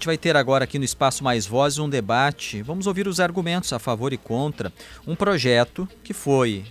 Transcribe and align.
gente 0.00 0.06
vai 0.06 0.16
ter 0.16 0.34
agora 0.34 0.64
aqui 0.64 0.78
no 0.78 0.84
Espaço 0.84 1.22
Mais 1.22 1.46
Vozes 1.46 1.78
um 1.78 1.86
debate. 1.86 2.62
Vamos 2.62 2.86
ouvir 2.86 3.06
os 3.06 3.20
argumentos 3.20 3.70
a 3.70 3.78
favor 3.78 4.14
e 4.14 4.16
contra 4.16 4.72
um 5.06 5.14
projeto 5.14 5.86
que 6.02 6.14
foi 6.14 6.64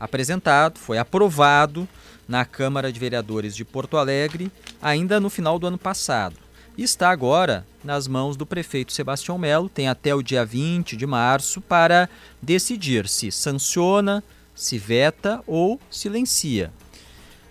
apresentado, 0.00 0.76
foi 0.76 0.98
aprovado 0.98 1.86
na 2.26 2.44
Câmara 2.44 2.90
de 2.90 2.98
Vereadores 2.98 3.54
de 3.54 3.64
Porto 3.64 3.96
Alegre 3.96 4.50
ainda 4.82 5.20
no 5.20 5.30
final 5.30 5.60
do 5.60 5.68
ano 5.68 5.78
passado. 5.78 6.34
E 6.76 6.82
está 6.82 7.10
agora 7.10 7.64
nas 7.84 8.08
mãos 8.08 8.36
do 8.36 8.44
prefeito 8.44 8.92
Sebastião 8.92 9.38
Melo, 9.38 9.68
tem 9.68 9.86
até 9.86 10.12
o 10.12 10.20
dia 10.20 10.44
20 10.44 10.96
de 10.96 11.06
março 11.06 11.60
para 11.60 12.08
decidir 12.42 13.06
se 13.06 13.30
sanciona, 13.30 14.24
se 14.56 14.76
veta 14.76 15.40
ou 15.46 15.80
silencia. 15.88 16.72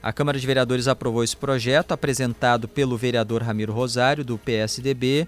A 0.06 0.14
Câmara 0.14 0.40
de 0.40 0.46
Vereadores 0.46 0.88
aprovou 0.88 1.24
esse 1.24 1.36
projeto 1.36 1.92
apresentado 1.92 2.68
pelo 2.68 2.96
vereador 2.96 3.42
Ramiro 3.42 3.74
Rosário, 3.74 4.24
do 4.24 4.38
PSDB, 4.38 5.28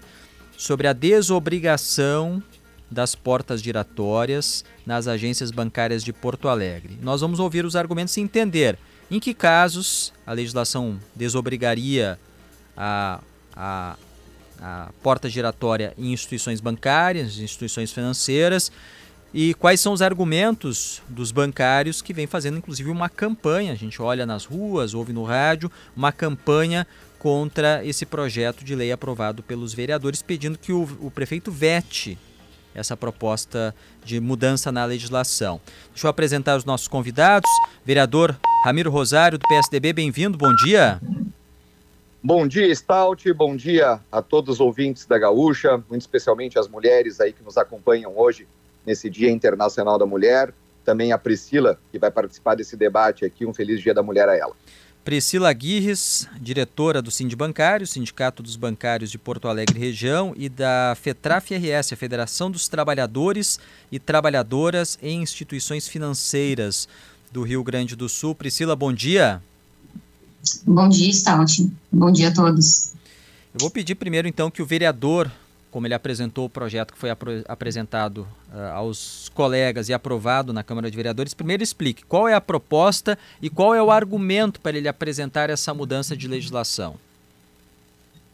sobre 0.56 0.86
a 0.86 0.92
desobrigação 0.92 2.40
das 2.88 3.12
portas 3.12 3.60
giratórias 3.60 4.64
nas 4.86 5.08
agências 5.08 5.50
bancárias 5.50 6.04
de 6.04 6.12
Porto 6.12 6.46
Alegre. 6.46 6.96
Nós 7.02 7.20
vamos 7.20 7.40
ouvir 7.40 7.64
os 7.64 7.74
argumentos 7.74 8.16
e 8.16 8.20
entender 8.20 8.78
em 9.10 9.18
que 9.18 9.34
casos 9.34 10.12
a 10.24 10.32
legislação 10.32 10.96
desobrigaria 11.12 12.16
a, 12.76 13.18
a, 13.56 13.96
a 14.60 14.90
porta 15.02 15.28
giratória 15.28 15.92
em 15.98 16.12
instituições 16.12 16.60
bancárias, 16.60 17.40
instituições 17.40 17.90
financeiras, 17.90 18.70
e 19.32 19.52
quais 19.54 19.80
são 19.80 19.92
os 19.92 20.00
argumentos 20.00 21.02
dos 21.08 21.30
bancários 21.30 22.00
que 22.00 22.14
vêm 22.14 22.26
fazendo 22.26 22.58
inclusive 22.58 22.90
uma 22.90 23.08
campanha, 23.08 23.72
a 23.72 23.76
gente 23.76 24.00
olha 24.00 24.24
nas 24.24 24.44
ruas, 24.44 24.94
ouve 24.94 25.12
no 25.12 25.22
rádio, 25.22 25.70
uma 25.96 26.10
campanha 26.10 26.86
contra 27.18 27.84
esse 27.84 28.06
projeto 28.06 28.64
de 28.64 28.74
lei 28.74 28.92
aprovado 28.92 29.42
pelos 29.42 29.74
vereadores, 29.74 30.22
pedindo 30.22 30.58
que 30.58 30.72
o, 30.72 30.88
o 31.00 31.10
prefeito 31.10 31.50
vete 31.50 32.16
essa 32.74 32.96
proposta 32.96 33.74
de 34.04 34.20
mudança 34.20 34.70
na 34.70 34.84
legislação. 34.84 35.60
Deixa 35.90 36.06
eu 36.06 36.10
apresentar 36.10 36.56
os 36.56 36.64
nossos 36.64 36.86
convidados. 36.86 37.50
Vereador 37.84 38.38
Ramiro 38.64 38.90
Rosário, 38.90 39.36
do 39.36 39.48
PSDB, 39.48 39.92
bem-vindo, 39.92 40.38
bom 40.38 40.54
dia. 40.54 41.00
Bom 42.22 42.46
dia, 42.46 42.72
Stout, 42.74 43.32
bom 43.32 43.56
dia 43.56 44.00
a 44.10 44.22
todos 44.22 44.54
os 44.56 44.60
ouvintes 44.60 45.06
da 45.06 45.18
Gaúcha, 45.18 45.82
muito 45.88 46.02
especialmente 46.02 46.58
as 46.58 46.68
mulheres 46.68 47.20
aí 47.20 47.32
que 47.32 47.42
nos 47.42 47.56
acompanham 47.56 48.16
hoje 48.16 48.46
nesse 48.88 49.08
Dia 49.08 49.30
Internacional 49.30 49.98
da 49.98 50.06
Mulher. 50.06 50.52
Também 50.84 51.12
a 51.12 51.18
Priscila, 51.18 51.78
que 51.92 51.98
vai 51.98 52.10
participar 52.10 52.54
desse 52.54 52.76
debate 52.76 53.24
aqui, 53.24 53.44
um 53.44 53.52
feliz 53.52 53.80
Dia 53.80 53.94
da 53.94 54.02
Mulher 54.02 54.28
a 54.28 54.36
ela. 54.36 54.54
Priscila 55.04 55.52
Guirres, 55.52 56.28
diretora 56.40 57.00
do 57.00 57.10
Sind 57.10 57.34
Bancário, 57.34 57.86
Sindicato 57.86 58.42
dos 58.42 58.56
Bancários 58.56 59.10
de 59.10 59.16
Porto 59.16 59.48
Alegre 59.48 59.78
Região, 59.78 60.34
e 60.36 60.48
da 60.48 60.94
FETRAF-RS, 61.00 61.92
a 61.92 61.96
Federação 61.96 62.50
dos 62.50 62.68
Trabalhadores 62.68 63.58
e 63.90 63.98
Trabalhadoras 63.98 64.98
em 65.00 65.22
Instituições 65.22 65.88
Financeiras 65.88 66.88
do 67.30 67.42
Rio 67.42 67.62
Grande 67.62 67.94
do 67.94 68.08
Sul. 68.08 68.34
Priscila, 68.34 68.74
bom 68.74 68.92
dia. 68.92 69.42
Bom 70.66 70.88
dia, 70.88 71.12
Stout. 71.12 71.70
Bom 71.92 72.10
dia 72.10 72.28
a 72.28 72.34
todos. 72.34 72.92
Eu 73.54 73.60
vou 73.60 73.70
pedir 73.70 73.94
primeiro, 73.94 74.28
então, 74.28 74.50
que 74.50 74.62
o 74.62 74.66
vereador 74.66 75.30
como 75.78 75.86
ele 75.86 75.94
apresentou 75.94 76.46
o 76.46 76.50
projeto 76.50 76.92
que 76.92 76.98
foi 76.98 77.08
apresentado 77.46 78.26
uh, 78.52 78.72
aos 78.74 79.30
colegas 79.32 79.88
e 79.88 79.94
aprovado 79.94 80.52
na 80.52 80.64
Câmara 80.64 80.90
de 80.90 80.96
Vereadores, 80.96 81.34
primeiro 81.34 81.62
explique 81.62 82.04
qual 82.04 82.26
é 82.26 82.34
a 82.34 82.40
proposta 82.40 83.16
e 83.40 83.48
qual 83.48 83.72
é 83.76 83.80
o 83.80 83.88
argumento 83.88 84.60
para 84.60 84.76
ele 84.76 84.88
apresentar 84.88 85.50
essa 85.50 85.72
mudança 85.72 86.16
de 86.16 86.26
legislação. 86.26 86.96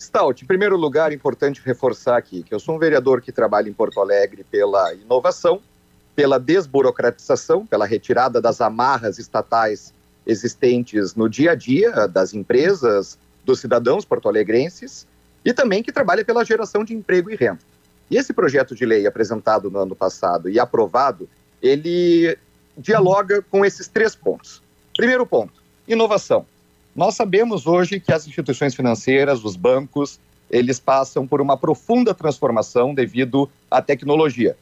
Stout, 0.01 0.43
em 0.43 0.47
primeiro 0.47 0.75
lugar, 0.75 1.13
é 1.13 1.15
importante 1.15 1.61
reforçar 1.63 2.17
aqui 2.17 2.43
que 2.43 2.55
eu 2.55 2.59
sou 2.59 2.77
um 2.77 2.79
vereador 2.79 3.21
que 3.21 3.31
trabalha 3.31 3.69
em 3.69 3.75
Porto 3.75 4.01
Alegre 4.01 4.43
pela 4.51 4.95
inovação, 4.95 5.61
pela 6.17 6.41
desburocratização, 6.41 7.67
pela 7.67 7.85
retirada 7.85 8.41
das 8.41 8.63
amarras 8.63 9.19
estatais 9.19 9.93
existentes 10.27 11.15
no 11.15 11.29
dia 11.29 11.51
a 11.51 11.55
dia 11.55 12.09
das 12.09 12.33
empresas, 12.33 13.19
dos 13.45 13.61
cidadãos 13.61 14.07
porto-alegrenses, 14.07 15.07
e 15.45 15.53
também 15.53 15.83
que 15.83 15.93
trabalha 15.93 16.25
pela 16.25 16.45
geração 16.45 16.85
de 16.85 16.95
emprego 16.95 17.31
e 17.31 17.37
renda. 17.37 17.61
E 18.11 18.17
esse 18.17 18.33
projeto 18.33 18.75
de 18.75 18.85
lei 18.85 19.07
apresentado 19.07 19.71
no 19.71 19.79
ano 19.79 19.95
passado 19.95 20.49
e 20.49 20.59
aprovado, 20.59 21.29
ele 21.63 22.37
dialoga 22.77 23.43
com 23.43 23.65
esses 23.65 23.89
três 23.89 24.15
pontos. 24.15 24.63
Primeiro 24.97 25.27
ponto, 25.27 25.53
inovação. 25.87 26.47
Nós 26.95 27.15
sabemos 27.15 27.67
hoje 27.67 27.99
que 27.99 28.13
as 28.13 28.27
instituições 28.27 28.75
financeiras, 28.75 29.45
os 29.45 29.57
bancos, 29.57 30.21
eles 30.51 30.79
passam 30.79 31.27
por 31.27 31.41
uma 31.41 31.57
profunda 31.57 32.15
transformação 32.15 32.95
devido 32.95 33.51
à 33.71 33.83
tecnologia. 33.83 34.57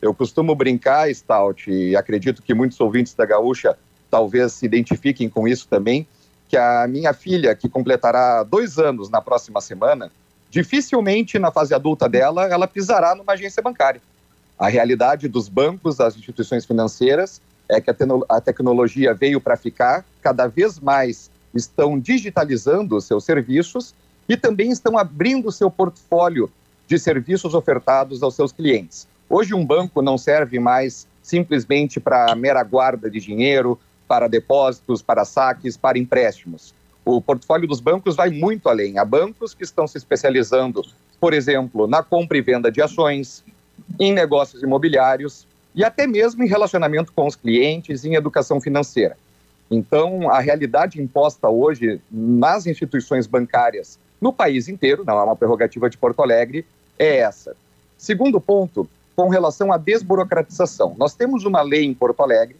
Eu 0.00 0.12
costumo 0.12 0.54
brincar, 0.54 1.12
Stout, 1.14 1.70
e 1.70 1.96
acredito 1.96 2.42
que 2.42 2.54
muitos 2.54 2.78
ouvintes 2.80 3.14
da 3.14 3.24
Gaúcha 3.24 3.76
talvez 4.10 4.52
se 4.52 4.66
identifiquem 4.66 5.28
com 5.28 5.46
isso 5.48 5.66
também, 5.68 6.06
que 6.48 6.56
a 6.56 6.86
minha 6.88 7.12
filha, 7.12 7.54
que 7.54 7.68
completará 7.68 8.42
dois 8.42 8.78
anos 8.78 9.10
na 9.10 9.20
próxima 9.20 9.60
semana, 9.60 10.10
dificilmente 10.50 11.38
na 11.38 11.50
fase 11.50 11.74
adulta 11.74 12.08
dela 12.08 12.46
ela 12.46 12.66
pisará 12.66 13.14
numa 13.14 13.32
agência 13.32 13.62
bancária. 13.62 14.00
A 14.58 14.68
realidade 14.68 15.28
dos 15.28 15.48
bancos, 15.48 15.96
das 15.96 16.16
instituições 16.16 16.64
financeiras, 16.64 17.40
é 17.68 17.80
que 17.80 17.90
a, 17.90 17.96
a 18.28 18.40
tecnologia 18.40 19.14
veio 19.14 19.40
para 19.40 19.56
ficar, 19.56 20.04
cada 20.20 20.46
vez 20.46 20.80
mais 20.80 21.30
estão 21.54 21.98
digitalizando 21.98 22.96
os 22.96 23.04
seus 23.04 23.24
serviços 23.24 23.94
e 24.28 24.36
também 24.36 24.70
estão 24.70 24.98
abrindo 24.98 25.52
seu 25.52 25.70
portfólio 25.70 26.50
de 26.86 26.98
serviços 26.98 27.54
ofertados 27.54 28.22
aos 28.22 28.34
seus 28.34 28.50
clientes. 28.50 29.06
Hoje, 29.28 29.54
um 29.54 29.64
banco 29.64 30.00
não 30.00 30.16
serve 30.16 30.58
mais 30.58 31.06
simplesmente 31.22 32.00
para 32.00 32.34
mera 32.34 32.62
guarda 32.62 33.10
de 33.10 33.20
dinheiro, 33.20 33.78
para 34.06 34.26
depósitos, 34.26 35.02
para 35.02 35.24
saques, 35.24 35.76
para 35.76 35.98
empréstimos. 35.98 36.74
O 37.10 37.22
portfólio 37.22 37.66
dos 37.66 37.80
bancos 37.80 38.14
vai 38.14 38.28
muito 38.28 38.68
além. 38.68 38.98
Há 38.98 39.04
bancos 39.04 39.54
que 39.54 39.64
estão 39.64 39.86
se 39.86 39.96
especializando, 39.96 40.84
por 41.18 41.32
exemplo, 41.32 41.86
na 41.86 42.02
compra 42.02 42.36
e 42.36 42.42
venda 42.42 42.70
de 42.70 42.82
ações, 42.82 43.42
em 43.98 44.12
negócios 44.12 44.62
imobiliários 44.62 45.46
e 45.74 45.82
até 45.82 46.06
mesmo 46.06 46.44
em 46.44 46.46
relacionamento 46.46 47.10
com 47.14 47.26
os 47.26 47.34
clientes, 47.34 48.04
em 48.04 48.14
educação 48.14 48.60
financeira. 48.60 49.16
Então, 49.70 50.30
a 50.30 50.38
realidade 50.38 51.00
imposta 51.00 51.48
hoje 51.48 51.98
nas 52.12 52.66
instituições 52.66 53.26
bancárias 53.26 53.98
no 54.20 54.30
país 54.30 54.68
inteiro, 54.68 55.02
não 55.02 55.18
é 55.18 55.22
uma 55.22 55.36
prerrogativa 55.36 55.88
de 55.88 55.96
Porto 55.96 56.20
Alegre, 56.20 56.66
é 56.98 57.20
essa. 57.20 57.56
Segundo 57.96 58.38
ponto, 58.38 58.86
com 59.16 59.30
relação 59.30 59.72
à 59.72 59.78
desburocratização. 59.78 60.94
Nós 60.98 61.14
temos 61.14 61.46
uma 61.46 61.62
lei 61.62 61.86
em 61.86 61.94
Porto 61.94 62.22
Alegre 62.22 62.56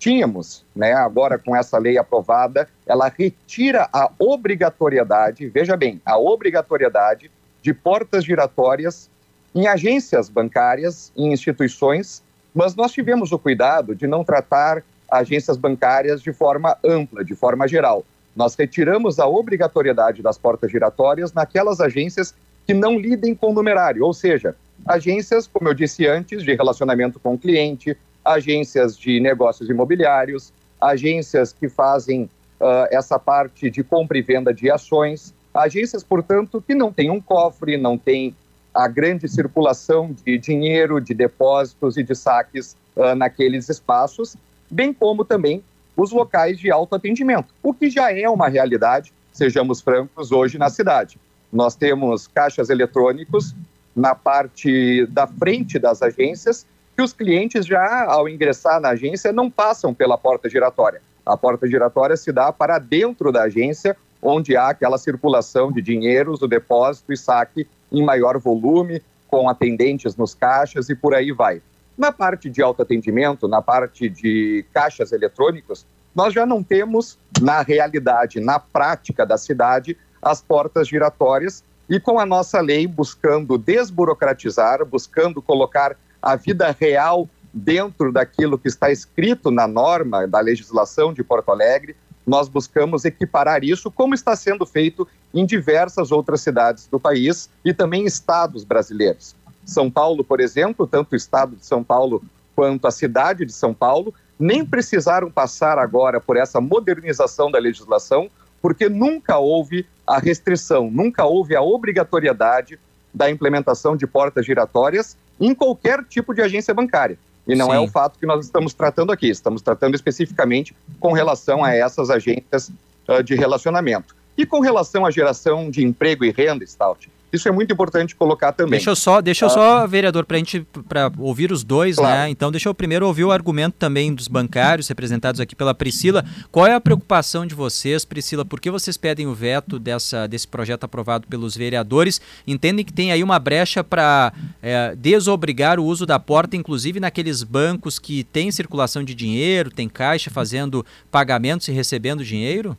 tínhamos, 0.00 0.64
né, 0.74 0.94
agora 0.94 1.38
com 1.38 1.54
essa 1.54 1.76
lei 1.76 1.98
aprovada, 1.98 2.66
ela 2.86 3.12
retira 3.16 3.86
a 3.92 4.10
obrigatoriedade, 4.18 5.46
veja 5.48 5.76
bem, 5.76 6.00
a 6.06 6.18
obrigatoriedade 6.18 7.30
de 7.62 7.74
portas 7.74 8.24
giratórias 8.24 9.10
em 9.54 9.66
agências 9.66 10.30
bancárias, 10.30 11.12
em 11.14 11.32
instituições, 11.32 12.22
mas 12.54 12.74
nós 12.74 12.92
tivemos 12.92 13.30
o 13.30 13.38
cuidado 13.38 13.94
de 13.94 14.06
não 14.06 14.24
tratar 14.24 14.82
agências 15.10 15.58
bancárias 15.58 16.22
de 16.22 16.32
forma 16.32 16.78
ampla, 16.82 17.22
de 17.22 17.34
forma 17.34 17.68
geral. 17.68 18.02
Nós 18.34 18.54
retiramos 18.54 19.18
a 19.18 19.26
obrigatoriedade 19.26 20.22
das 20.22 20.38
portas 20.38 20.70
giratórias 20.70 21.34
naquelas 21.34 21.78
agências 21.78 22.34
que 22.66 22.72
não 22.72 22.98
lidem 22.98 23.34
com 23.34 23.52
numerário, 23.52 24.04
ou 24.04 24.14
seja, 24.14 24.56
agências, 24.86 25.46
como 25.46 25.68
eu 25.68 25.74
disse 25.74 26.06
antes, 26.06 26.42
de 26.42 26.54
relacionamento 26.54 27.20
com 27.20 27.34
o 27.34 27.38
cliente, 27.38 27.96
agências 28.24 28.96
de 28.96 29.20
negócios 29.20 29.68
imobiliários, 29.68 30.52
agências 30.80 31.52
que 31.52 31.68
fazem 31.68 32.24
uh, 32.60 32.86
essa 32.90 33.18
parte 33.18 33.70
de 33.70 33.82
compra 33.82 34.18
e 34.18 34.22
venda 34.22 34.52
de 34.52 34.70
ações, 34.70 35.34
agências, 35.52 36.02
portanto, 36.02 36.62
que 36.66 36.74
não 36.74 36.92
têm 36.92 37.10
um 37.10 37.20
cofre, 37.20 37.76
não 37.76 37.98
têm 37.98 38.34
a 38.72 38.86
grande 38.86 39.28
circulação 39.28 40.14
de 40.24 40.38
dinheiro, 40.38 41.00
de 41.00 41.12
depósitos 41.12 41.96
e 41.96 42.02
de 42.02 42.14
saques 42.14 42.76
uh, 42.96 43.14
naqueles 43.14 43.68
espaços, 43.68 44.36
bem 44.70 44.92
como 44.92 45.24
também 45.24 45.62
os 45.96 46.12
locais 46.12 46.58
de 46.58 46.70
autoatendimento, 46.70 47.52
o 47.62 47.74
que 47.74 47.90
já 47.90 48.12
é 48.12 48.28
uma 48.28 48.48
realidade, 48.48 49.12
sejamos 49.32 49.80
francos, 49.80 50.32
hoje 50.32 50.56
na 50.56 50.70
cidade. 50.70 51.18
Nós 51.52 51.74
temos 51.74 52.28
caixas 52.28 52.70
eletrônicos 52.70 53.54
na 53.94 54.14
parte 54.14 55.04
da 55.06 55.26
frente 55.26 55.78
das 55.78 56.00
agências 56.00 56.64
que 57.00 57.04
os 57.04 57.14
clientes 57.14 57.64
já, 57.64 58.04
ao 58.04 58.28
ingressar 58.28 58.78
na 58.78 58.90
agência, 58.90 59.32
não 59.32 59.50
passam 59.50 59.94
pela 59.94 60.18
porta 60.18 60.50
giratória. 60.50 61.00
A 61.24 61.34
porta 61.34 61.66
giratória 61.66 62.14
se 62.14 62.30
dá 62.30 62.52
para 62.52 62.78
dentro 62.78 63.32
da 63.32 63.44
agência, 63.44 63.96
onde 64.20 64.54
há 64.54 64.68
aquela 64.68 64.98
circulação 64.98 65.72
de 65.72 65.80
dinheiros, 65.80 66.42
o 66.42 66.46
depósito 66.46 67.10
e 67.10 67.16
saque 67.16 67.66
em 67.90 68.04
maior 68.04 68.38
volume, 68.38 69.02
com 69.28 69.48
atendentes 69.48 70.14
nos 70.14 70.34
caixas 70.34 70.90
e 70.90 70.94
por 70.94 71.14
aí 71.14 71.32
vai. 71.32 71.62
Na 71.96 72.12
parte 72.12 72.50
de 72.50 72.60
autoatendimento, 72.60 73.48
na 73.48 73.62
parte 73.62 74.06
de 74.06 74.62
caixas 74.70 75.10
eletrônicos, 75.10 75.86
nós 76.14 76.34
já 76.34 76.44
não 76.44 76.62
temos, 76.62 77.18
na 77.40 77.62
realidade, 77.62 78.40
na 78.40 78.58
prática 78.58 79.24
da 79.24 79.38
cidade, 79.38 79.96
as 80.20 80.42
portas 80.42 80.86
giratórias 80.86 81.64
e 81.88 81.98
com 81.98 82.18
a 82.18 82.26
nossa 82.26 82.60
lei 82.60 82.86
buscando 82.86 83.56
desburocratizar, 83.56 84.84
buscando 84.84 85.40
colocar 85.40 85.96
a 86.22 86.36
vida 86.36 86.74
real 86.78 87.28
dentro 87.52 88.12
daquilo 88.12 88.58
que 88.58 88.68
está 88.68 88.90
escrito 88.90 89.50
na 89.50 89.66
norma 89.66 90.26
da 90.26 90.40
legislação 90.40 91.12
de 91.12 91.22
Porto 91.24 91.50
Alegre, 91.50 91.96
nós 92.26 92.48
buscamos 92.48 93.04
equiparar 93.04 93.64
isso, 93.64 93.90
como 93.90 94.14
está 94.14 94.36
sendo 94.36 94.64
feito 94.64 95.06
em 95.34 95.44
diversas 95.44 96.12
outras 96.12 96.40
cidades 96.40 96.86
do 96.86 97.00
país 97.00 97.48
e 97.64 97.72
também 97.72 98.04
estados 98.04 98.62
brasileiros. 98.62 99.34
São 99.64 99.90
Paulo, 99.90 100.22
por 100.22 100.40
exemplo, 100.40 100.86
tanto 100.86 101.12
o 101.12 101.16
estado 101.16 101.56
de 101.56 101.64
São 101.64 101.82
Paulo 101.82 102.22
quanto 102.54 102.86
a 102.86 102.90
cidade 102.90 103.44
de 103.44 103.52
São 103.52 103.72
Paulo, 103.72 104.14
nem 104.38 104.64
precisaram 104.64 105.30
passar 105.30 105.78
agora 105.78 106.20
por 106.20 106.36
essa 106.36 106.60
modernização 106.60 107.50
da 107.50 107.58
legislação, 107.58 108.30
porque 108.60 108.88
nunca 108.88 109.38
houve 109.38 109.86
a 110.06 110.18
restrição, 110.18 110.90
nunca 110.90 111.24
houve 111.24 111.56
a 111.56 111.62
obrigatoriedade 111.62 112.78
da 113.12 113.30
implementação 113.30 113.96
de 113.96 114.06
portas 114.06 114.46
giratórias 114.46 115.16
em 115.40 115.54
qualquer 115.54 116.04
tipo 116.04 116.34
de 116.34 116.42
agência 116.42 116.72
bancária. 116.74 117.18
E 117.46 117.54
não 117.54 117.72
é 117.72 117.76
Sim. 117.76 117.84
é 117.84 117.86
o 117.86 117.88
fato 117.88 118.18
que 118.18 118.26
nós 118.26 118.44
estamos 118.44 118.74
tratando 118.74 119.10
aqui, 119.10 119.28
estamos 119.28 119.62
tratando 119.62 119.94
especificamente 119.94 120.76
com 120.98 121.12
relação 121.12 121.64
a 121.64 121.74
essas 121.74 122.10
agências 122.10 122.70
uh, 123.08 123.22
de 123.22 123.34
relacionamento. 123.34 124.14
E 124.36 124.46
com 124.46 124.60
relação 124.60 125.04
à 125.04 125.10
geração 125.10 125.70
de 125.70 125.84
emprego 125.84 126.24
e 126.24 126.30
renda, 126.30 126.64
Stout, 126.66 127.10
isso 127.32 127.48
é 127.48 127.52
muito 127.52 127.72
importante 127.72 128.16
colocar 128.16 128.52
também. 128.52 128.72
Deixa 128.72 128.90
eu 128.90 128.96
só, 128.96 129.20
deixa 129.20 129.44
eu 129.44 129.48
ah. 129.48 129.52
só, 129.52 129.86
vereador, 129.86 130.24
para 130.24 130.36
a 130.36 130.38
gente 130.38 130.66
para 130.88 131.10
ouvir 131.18 131.52
os 131.52 131.62
dois, 131.62 131.96
claro. 131.96 132.14
né? 132.14 132.30
Então, 132.30 132.50
deixa 132.50 132.68
eu 132.68 132.74
primeiro 132.74 133.06
ouvir 133.06 133.24
o 133.24 133.30
argumento 133.30 133.76
também 133.78 134.12
dos 134.12 134.26
bancários 134.26 134.88
representados 134.88 135.40
aqui 135.40 135.54
pela 135.54 135.74
Priscila. 135.74 136.24
Qual 136.50 136.66
é 136.66 136.74
a 136.74 136.80
preocupação 136.80 137.46
de 137.46 137.54
vocês, 137.54 138.04
Priscila? 138.04 138.44
Por 138.44 138.60
que 138.60 138.70
vocês 138.70 138.96
pedem 138.96 139.26
o 139.26 139.34
veto 139.34 139.78
dessa, 139.78 140.26
desse 140.26 140.48
projeto 140.48 140.84
aprovado 140.84 141.26
pelos 141.28 141.56
vereadores? 141.56 142.20
Entendem 142.46 142.84
que 142.84 142.92
tem 142.92 143.12
aí 143.12 143.22
uma 143.22 143.38
brecha 143.38 143.84
para 143.84 144.32
é, 144.62 144.94
desobrigar 144.96 145.78
o 145.78 145.84
uso 145.84 146.04
da 146.04 146.18
porta, 146.18 146.56
inclusive 146.56 146.98
naqueles 146.98 147.42
bancos 147.42 147.98
que 147.98 148.24
têm 148.24 148.50
circulação 148.50 149.04
de 149.04 149.14
dinheiro, 149.14 149.70
tem 149.70 149.88
caixa 149.88 150.30
fazendo 150.30 150.84
pagamentos 151.10 151.68
e 151.68 151.72
recebendo 151.72 152.24
dinheiro? 152.24 152.76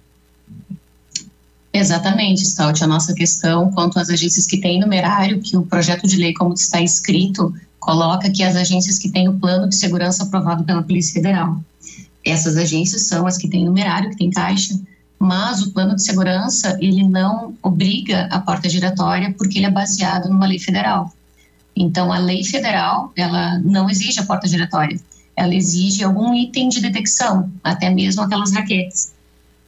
Exatamente, 1.73 2.45
Stout. 2.45 2.83
A 2.83 2.88
nossa 2.88 3.13
questão 3.13 3.71
quanto 3.71 3.97
às 3.97 4.09
agências 4.09 4.45
que 4.45 4.59
têm 4.59 4.79
numerário, 4.79 5.41
que 5.41 5.56
o 5.56 5.65
projeto 5.65 6.06
de 6.06 6.18
lei, 6.18 6.33
como 6.33 6.53
está 6.53 6.81
escrito, 6.81 7.53
coloca 7.79 8.29
que 8.29 8.44
as 8.44 8.56
agências 8.56 9.00
que 9.00 9.09
têm 9.09 9.27
o 9.27 9.39
plano 9.39 9.69
de 9.69 9.75
segurança 9.75 10.23
aprovado 10.23 10.63
pela 10.63 10.83
Polícia 10.83 11.13
Federal. 11.13 11.63
Essas 12.25 12.57
agências 12.57 13.03
são 13.03 13.25
as 13.25 13.38
que 13.38 13.47
têm 13.47 13.65
numerário, 13.65 14.09
que 14.12 14.18
têm 14.18 14.29
caixa, 14.29 14.79
mas 15.18 15.62
o 15.62 15.71
plano 15.71 15.95
de 15.95 16.03
segurança, 16.03 16.77
ele 16.81 17.03
não 17.03 17.56
obriga 17.62 18.27
a 18.31 18.39
porta 18.39 18.68
giratória 18.68 19.33
porque 19.38 19.59
ele 19.59 19.68
é 19.68 19.71
baseado 19.71 20.29
numa 20.29 20.47
lei 20.47 20.59
federal. 20.59 21.13
Então, 21.75 22.12
a 22.12 22.18
lei 22.18 22.44
federal, 22.44 23.12
ela 23.15 23.57
não 23.59 23.89
exige 23.89 24.19
a 24.19 24.25
porta 24.25 24.47
giratória, 24.47 25.00
ela 25.35 25.56
exige 25.56 26.03
algum 26.03 26.33
item 26.35 26.69
de 26.69 26.81
detecção, 26.81 27.51
até 27.63 27.89
mesmo 27.89 28.21
aquelas 28.21 28.51
raquetes. 28.51 29.13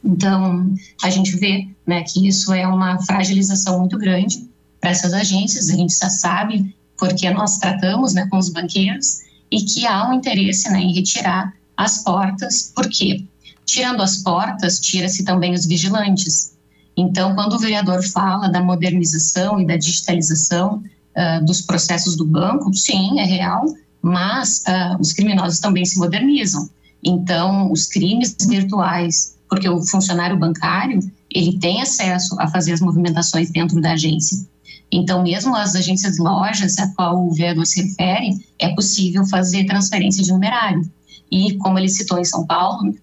Então, 0.04 0.74
a 1.02 1.08
gente 1.08 1.36
vê 1.36 1.66
né, 1.86 2.02
que 2.02 2.28
isso 2.28 2.52
é 2.52 2.66
uma 2.66 3.00
fragilização 3.02 3.80
muito 3.80 3.96
grande 3.96 4.46
para 4.80 4.90
essas 4.90 5.14
agências, 5.14 5.70
a 5.70 5.76
gente 5.76 5.96
já 5.96 6.10
sabe 6.10 6.74
porque 6.98 7.28
nós 7.30 7.58
tratamos 7.58 8.12
né, 8.12 8.26
com 8.30 8.36
os 8.36 8.50
banqueiros 8.50 9.20
e 9.50 9.62
que 9.62 9.86
há 9.86 10.08
um 10.08 10.14
interesse 10.14 10.70
né, 10.70 10.80
em 10.80 10.94
retirar 10.94 11.54
as 11.76 12.02
portas, 12.02 12.72
porque 12.74 13.24
tirando 13.64 14.02
as 14.02 14.18
portas, 14.18 14.78
tira-se 14.78 15.24
também 15.24 15.54
os 15.54 15.64
vigilantes. 15.64 16.54
Então, 16.96 17.34
quando 17.34 17.54
o 17.54 17.58
vereador 17.58 18.02
fala 18.04 18.48
da 18.48 18.62
modernização 18.62 19.58
e 19.58 19.66
da 19.66 19.76
digitalização 19.76 20.82
uh, 21.16 21.44
dos 21.44 21.62
processos 21.62 22.14
do 22.14 22.24
banco, 22.24 22.72
sim, 22.74 23.18
é 23.18 23.24
real, 23.24 23.64
mas 24.02 24.62
uh, 24.68 25.00
os 25.00 25.12
criminosos 25.12 25.58
também 25.58 25.84
se 25.84 25.98
modernizam. 25.98 26.68
Então, 27.02 27.72
os 27.72 27.86
crimes 27.86 28.36
virtuais 28.46 29.34
porque 29.54 29.68
o 29.68 29.80
funcionário 29.80 30.36
bancário 30.36 30.98
ele 31.30 31.58
tem 31.60 31.80
acesso 31.80 32.36
a 32.40 32.48
fazer 32.48 32.72
as 32.72 32.80
movimentações 32.80 33.50
dentro 33.50 33.80
da 33.80 33.92
agência. 33.92 34.44
Então, 34.90 35.22
mesmo 35.22 35.54
as 35.54 35.76
agências 35.76 36.18
lojas 36.18 36.76
a 36.78 36.88
qual 36.94 37.24
o 37.24 37.32
vereador 37.32 37.64
se 37.64 37.80
refere, 37.80 38.44
é 38.58 38.74
possível 38.74 39.24
fazer 39.26 39.64
transferência 39.64 40.24
de 40.24 40.32
numerário. 40.32 40.82
E, 41.30 41.56
como 41.58 41.78
ele 41.78 41.88
citou 41.88 42.18
em 42.18 42.24
São 42.24 42.44
Paulo, 42.44 42.94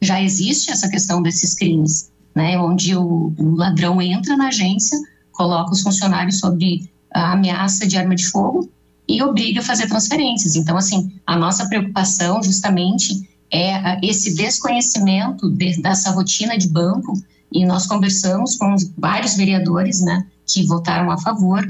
já 0.00 0.20
existe 0.20 0.72
essa 0.72 0.88
questão 0.88 1.22
desses 1.22 1.54
crimes, 1.54 2.10
né, 2.34 2.58
onde 2.58 2.96
o, 2.96 3.32
o 3.38 3.54
ladrão 3.54 4.02
entra 4.02 4.36
na 4.36 4.48
agência, 4.48 4.98
coloca 5.30 5.72
os 5.72 5.82
funcionários 5.82 6.40
sobre 6.40 6.90
a 7.14 7.32
ameaça 7.32 7.86
de 7.86 7.96
arma 7.96 8.16
de 8.16 8.28
fogo 8.28 8.68
e 9.08 9.22
obriga 9.22 9.60
a 9.60 9.64
fazer 9.64 9.86
transferências. 9.86 10.56
Então, 10.56 10.76
assim, 10.76 11.12
a 11.24 11.36
nossa 11.36 11.68
preocupação 11.68 12.42
justamente 12.42 13.28
é 13.52 13.98
esse 14.02 14.34
desconhecimento 14.34 15.50
de, 15.50 15.80
dessa 15.82 16.10
rotina 16.10 16.56
de 16.56 16.68
banco 16.68 17.12
e 17.52 17.66
nós 17.66 17.86
conversamos 17.86 18.56
com 18.56 18.74
vários 18.96 19.34
vereadores, 19.34 20.00
né, 20.00 20.26
que 20.46 20.64
votaram 20.64 21.10
a 21.10 21.18
favor, 21.18 21.62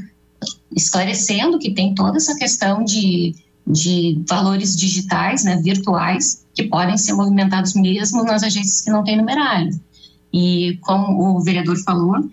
esclarecendo 0.75 1.58
que 1.58 1.75
tem 1.75 1.94
toda 1.94 2.19
essa 2.19 2.37
questão 2.37 2.84
de, 2.84 3.34
de 3.67 4.23
valores 4.29 4.76
digitais, 4.76 5.43
né, 5.43 5.56
virtuais, 5.56 6.44
que 6.55 6.64
podem 6.64 6.96
ser 6.96 7.14
movimentados 7.14 7.75
mesmo 7.75 8.23
nas 8.23 8.44
agências 8.44 8.81
que 8.81 8.90
não 8.90 9.02
têm 9.02 9.17
numerário. 9.17 9.79
E 10.32 10.79
como 10.82 11.37
o 11.37 11.40
vereador 11.40 11.76
falou, 11.82 12.19
uh, 12.19 12.31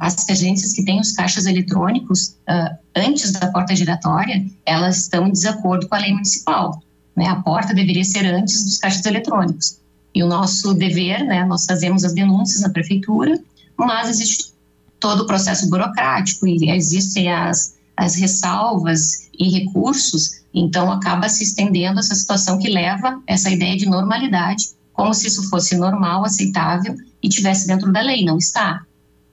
as 0.00 0.28
agências 0.28 0.72
que 0.72 0.84
têm 0.84 1.00
os 1.00 1.12
caixas 1.12 1.46
eletrônicos 1.46 2.36
uh, 2.48 2.76
antes 2.94 3.32
da 3.32 3.50
porta 3.50 3.74
giratória, 3.74 4.44
elas 4.66 4.98
estão 4.98 5.26
em 5.26 5.32
desacordo 5.32 5.88
com 5.88 5.94
a 5.94 5.98
lei 5.98 6.12
municipal. 6.12 6.82
Né? 7.16 7.26
A 7.26 7.36
porta 7.36 7.74
deveria 7.74 8.04
ser 8.04 8.24
antes 8.26 8.64
dos 8.64 8.78
caixas 8.78 9.04
eletrônicos. 9.04 9.78
E 10.14 10.22
o 10.22 10.26
nosso 10.26 10.74
dever, 10.74 11.24
né, 11.24 11.44
nós 11.44 11.64
fazemos 11.64 12.04
as 12.04 12.12
denúncias 12.12 12.62
na 12.62 12.70
prefeitura, 12.70 13.40
mas 13.76 14.08
existe 14.08 14.52
todo 14.98 15.20
o 15.20 15.26
processo 15.26 15.68
burocrático 15.70 16.46
e 16.46 16.70
existem 16.70 17.32
as, 17.32 17.74
as 17.96 18.16
ressalvas 18.16 19.28
e 19.38 19.48
recursos, 19.48 20.42
então 20.52 20.90
acaba 20.90 21.28
se 21.28 21.44
estendendo 21.44 22.00
essa 22.00 22.14
situação 22.14 22.58
que 22.58 22.68
leva 22.68 23.22
essa 23.26 23.50
ideia 23.50 23.76
de 23.76 23.86
normalidade, 23.86 24.70
como 24.92 25.14
se 25.14 25.28
isso 25.28 25.48
fosse 25.48 25.76
normal, 25.76 26.24
aceitável 26.24 26.94
e 27.22 27.28
tivesse 27.28 27.66
dentro 27.66 27.90
da 27.92 28.00
lei, 28.00 28.24
não 28.24 28.36
está. 28.36 28.84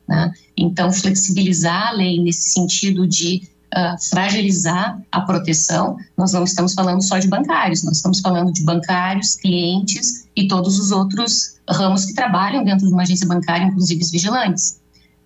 Né? 0.08 0.32
Então, 0.56 0.92
flexibilizar 0.92 1.90
a 1.90 1.92
lei 1.92 2.22
nesse 2.22 2.52
sentido 2.52 3.06
de 3.06 3.42
uh, 3.78 4.10
fragilizar 4.10 5.00
a 5.12 5.22
proteção, 5.22 5.98
nós 6.18 6.34
não 6.34 6.44
estamos 6.44 6.74
falando 6.74 7.02
só 7.02 7.20
de 7.20 7.28
bancários, 7.28 7.84
nós 7.84 7.98
estamos 7.98 8.20
falando 8.20 8.52
de 8.52 8.64
bancários, 8.64 9.36
clientes 9.36 10.28
e 10.36 10.48
todos 10.48 10.80
os 10.80 10.92
outros 10.92 11.58
ramos 11.70 12.06
que 12.06 12.14
trabalham 12.14 12.64
dentro 12.64 12.88
de 12.88 12.94
uma 12.94 13.04
agência 13.04 13.28
bancária, 13.28 13.66
inclusive 13.66 14.02
os 14.02 14.10
vigilantes. 14.10 14.80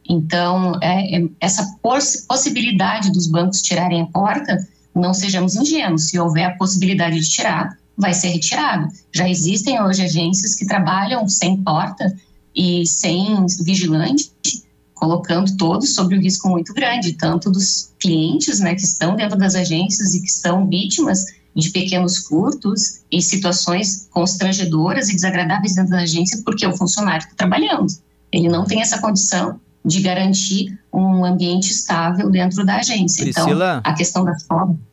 Então, 0.07 0.77
é, 0.81 1.17
é, 1.17 1.29
essa 1.39 1.77
poss 1.81 2.25
possibilidade 2.27 3.11
dos 3.11 3.27
bancos 3.27 3.61
tirarem 3.61 4.01
a 4.01 4.05
porta, 4.07 4.57
não 4.93 5.13
sejamos 5.13 5.55
ingênuos. 5.55 6.07
Se 6.07 6.19
houver 6.19 6.45
a 6.45 6.57
possibilidade 6.57 7.19
de 7.19 7.29
tirar, 7.29 7.77
vai 7.97 8.13
ser 8.13 8.29
retirado. 8.29 8.87
Já 9.13 9.29
existem 9.29 9.81
hoje 9.81 10.03
agências 10.03 10.55
que 10.55 10.65
trabalham 10.65 11.27
sem 11.29 11.61
porta 11.61 12.13
e 12.53 12.85
sem 12.85 13.45
vigilante, 13.63 14.31
colocando 15.01 15.57
todos 15.57 15.95
sobre 15.95 16.15
um 16.15 16.21
risco 16.21 16.47
muito 16.47 16.75
grande, 16.75 17.13
tanto 17.13 17.49
dos 17.49 17.91
clientes, 17.99 18.59
né, 18.59 18.75
que 18.75 18.83
estão 18.83 19.15
dentro 19.15 19.35
das 19.35 19.55
agências 19.55 20.13
e 20.13 20.21
que 20.21 20.31
são 20.31 20.67
vítimas 20.67 21.25
de 21.55 21.71
pequenos 21.71 22.17
furtos 22.27 23.01
e 23.11 23.19
situações 23.19 24.07
constrangedoras 24.11 25.09
e 25.09 25.15
desagradáveis 25.15 25.73
dentro 25.73 25.89
da 25.89 26.01
agência, 26.01 26.39
porque 26.45 26.67
o 26.67 26.77
funcionário 26.77 27.23
está 27.23 27.35
trabalhando. 27.35 27.87
Ele 28.31 28.47
não 28.47 28.63
tem 28.63 28.79
essa 28.79 28.99
condição 28.99 29.59
de 29.83 30.01
garantir 30.01 30.79
um 30.93 31.25
ambiente 31.25 31.71
estável 31.71 32.29
dentro 32.29 32.63
da 32.63 32.75
agência. 32.75 33.27
Então, 33.27 33.43
Priscila, 33.43 33.79
então, 33.79 33.91
a 33.91 33.95
questão 33.95 34.23
da 34.23 34.37
forma. 34.41 34.77
É, 34.77 34.90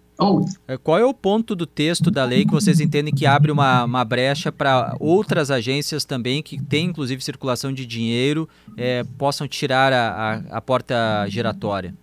qual 0.82 0.98
é 0.98 1.04
o 1.04 1.14
ponto 1.14 1.54
do 1.54 1.64
texto 1.64 2.10
da 2.10 2.24
lei 2.24 2.44
que 2.44 2.50
vocês 2.50 2.80
entendem 2.80 3.14
que 3.14 3.24
abre 3.24 3.52
uma, 3.52 3.84
uma 3.84 4.04
brecha 4.04 4.50
para 4.50 4.96
outras 4.98 5.48
agências 5.48 6.04
também, 6.04 6.42
que 6.42 6.60
têm 6.60 6.86
inclusive 6.86 7.22
circulação 7.22 7.72
de 7.72 7.86
dinheiro, 7.86 8.48
é, 8.76 9.04
possam 9.16 9.46
tirar 9.46 9.92
a, 9.92 10.08
a, 10.08 10.34
a, 10.56 10.60
porta 10.60 11.24
giratória? 11.28 11.94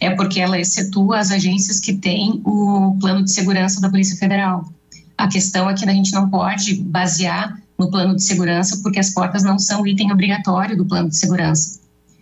É 0.00 0.10
porque 0.10 0.40
ela 0.40 0.58
excetua 0.58 1.18
as 1.18 1.30
agências 1.30 1.78
que 1.78 1.94
têm 1.94 2.42
o 2.44 2.96
plano 3.00 3.22
de 3.22 3.30
segurança 3.30 3.80
da 3.80 3.88
Polícia 3.88 4.16
Federal. 4.16 4.68
A 5.16 5.28
questão 5.28 5.70
é 5.70 5.74
que 5.74 5.88
a 5.88 5.92
gente 5.92 6.12
não 6.12 6.28
pode 6.28 6.74
basear 6.74 7.56
no 7.78 7.88
plano 7.88 8.16
de 8.16 8.22
segurança 8.24 8.80
porque 8.82 8.98
as 8.98 9.10
portas 9.10 9.44
não 9.44 9.58
são 9.58 9.86
item 9.86 10.12
obrigatório 10.12 10.76
do 10.76 10.84
plano 10.84 11.08
de 11.08 11.16
segurança. 11.16 11.80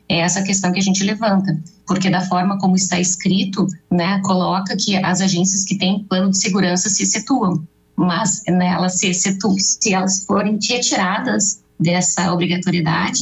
É 0.08 0.20
essa 0.20 0.42
questão 0.42 0.72
que 0.72 0.78
a 0.78 0.82
gente 0.82 1.04
levanta, 1.04 1.60
porque 1.86 2.08
da 2.08 2.22
forma 2.22 2.58
como 2.58 2.76
está 2.76 2.98
escrito, 2.98 3.66
né, 3.90 4.20
coloca 4.24 4.74
que 4.76 4.96
as 4.96 5.20
agências 5.20 5.64
que 5.64 5.76
têm 5.76 6.04
plano 6.04 6.30
de 6.30 6.38
segurança 6.38 6.88
se 6.88 7.02
excetuam, 7.02 7.62
mas 7.94 8.42
né, 8.48 8.68
elas 8.68 8.98
se 8.98 9.08
excetuam, 9.08 9.58
se 9.58 9.92
elas 9.92 10.24
forem 10.24 10.58
retiradas 10.62 11.60
dessa 11.78 12.32
obrigatoriedade, 12.32 13.20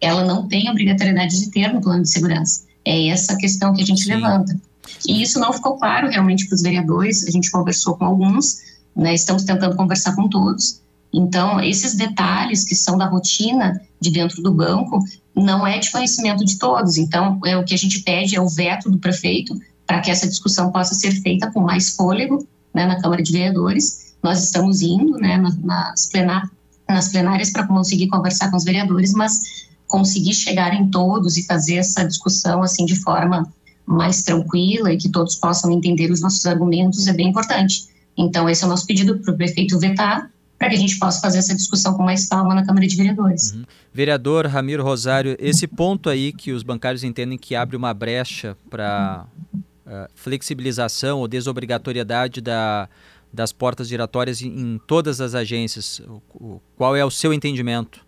ela 0.00 0.24
não 0.24 0.48
tem 0.48 0.68
obrigatoriedade 0.68 1.38
de 1.38 1.50
ter 1.50 1.72
no 1.72 1.80
plano 1.80 2.02
de 2.02 2.10
segurança. 2.10 2.64
É 2.84 3.08
essa 3.08 3.36
questão 3.36 3.72
que 3.72 3.82
a 3.82 3.86
gente 3.86 4.02
Sim. 4.02 4.14
levanta. 4.14 4.58
E 5.06 5.22
isso 5.22 5.38
não 5.38 5.52
ficou 5.52 5.76
claro 5.78 6.08
realmente 6.08 6.46
para 6.46 6.56
os 6.56 6.62
vereadores, 6.62 7.26
a 7.26 7.30
gente 7.30 7.50
conversou 7.50 7.96
com 7.96 8.04
alguns, 8.04 8.58
né, 8.94 9.14
estamos 9.14 9.44
tentando 9.44 9.76
conversar 9.76 10.14
com 10.14 10.28
todos. 10.28 10.82
Então, 11.12 11.60
esses 11.60 11.94
detalhes 11.94 12.64
que 12.64 12.74
são 12.74 12.98
da 12.98 13.06
rotina 13.06 13.80
de 14.00 14.10
dentro 14.10 14.42
do 14.42 14.52
banco 14.52 14.98
não 15.34 15.66
é 15.66 15.78
de 15.78 15.90
conhecimento 15.90 16.44
de 16.44 16.58
todos. 16.58 16.96
Então, 16.96 17.40
é 17.44 17.56
o 17.56 17.64
que 17.64 17.74
a 17.74 17.78
gente 17.78 18.00
pede 18.00 18.36
é 18.36 18.40
o 18.40 18.48
veto 18.48 18.90
do 18.90 18.98
prefeito 18.98 19.58
para 19.86 20.00
que 20.00 20.10
essa 20.10 20.28
discussão 20.28 20.70
possa 20.70 20.94
ser 20.94 21.12
feita 21.12 21.50
com 21.50 21.60
mais 21.60 21.90
fôlego 21.90 22.46
né, 22.72 22.86
na 22.86 23.00
Câmara 23.00 23.22
de 23.22 23.32
Vereadores. 23.32 24.14
Nós 24.22 24.42
estamos 24.42 24.80
indo 24.80 25.18
né, 25.18 25.36
nas, 25.62 26.06
plenar, 26.06 26.50
nas 26.88 27.08
plenárias 27.08 27.50
para 27.50 27.66
conseguir 27.66 28.08
conversar 28.08 28.50
com 28.50 28.56
os 28.56 28.64
vereadores, 28.64 29.12
mas 29.12 29.66
conseguir 29.86 30.34
chegar 30.34 30.74
em 30.74 30.90
todos 30.90 31.36
e 31.36 31.44
fazer 31.44 31.76
essa 31.76 32.04
discussão 32.04 32.62
assim 32.62 32.84
de 32.84 32.96
forma 32.96 33.46
mais 33.86 34.22
tranquila 34.22 34.92
e 34.92 34.96
que 34.96 35.10
todos 35.10 35.36
possam 35.36 35.70
entender 35.70 36.10
os 36.10 36.20
nossos 36.20 36.44
argumentos 36.46 37.06
é 37.06 37.12
bem 37.12 37.28
importante. 37.28 37.86
Então, 38.16 38.48
esse 38.48 38.62
é 38.62 38.66
o 38.66 38.70
nosso 38.70 38.86
pedido 38.86 39.18
para 39.18 39.34
o 39.34 39.36
prefeito 39.36 39.78
vetar, 39.78 40.30
para 40.64 40.70
que 40.70 40.76
a 40.76 40.78
gente 40.78 40.98
possa 40.98 41.20
fazer 41.20 41.38
essa 41.38 41.54
discussão 41.54 41.94
com 41.94 42.02
mais 42.02 42.26
calma 42.26 42.54
na 42.54 42.64
Câmara 42.64 42.86
de 42.86 42.96
Vereadores. 42.96 43.52
Uhum. 43.52 43.64
Vereador 43.92 44.46
Ramiro 44.46 44.82
Rosário, 44.82 45.36
esse 45.38 45.66
ponto 45.66 46.08
aí 46.08 46.32
que 46.32 46.52
os 46.52 46.62
bancários 46.62 47.04
entendem 47.04 47.36
que 47.36 47.54
abre 47.54 47.76
uma 47.76 47.92
brecha 47.92 48.56
para 48.70 49.26
uh, 49.54 50.08
flexibilização 50.14 51.18
ou 51.18 51.28
desobrigatoriedade 51.28 52.40
da, 52.40 52.88
das 53.30 53.52
portas 53.52 53.88
giratórias 53.88 54.40
em, 54.40 54.48
em 54.48 54.80
todas 54.86 55.20
as 55.20 55.34
agências, 55.34 56.00
o, 56.00 56.22
o, 56.34 56.60
qual 56.76 56.96
é 56.96 57.04
o 57.04 57.10
seu 57.10 57.34
entendimento? 57.34 58.02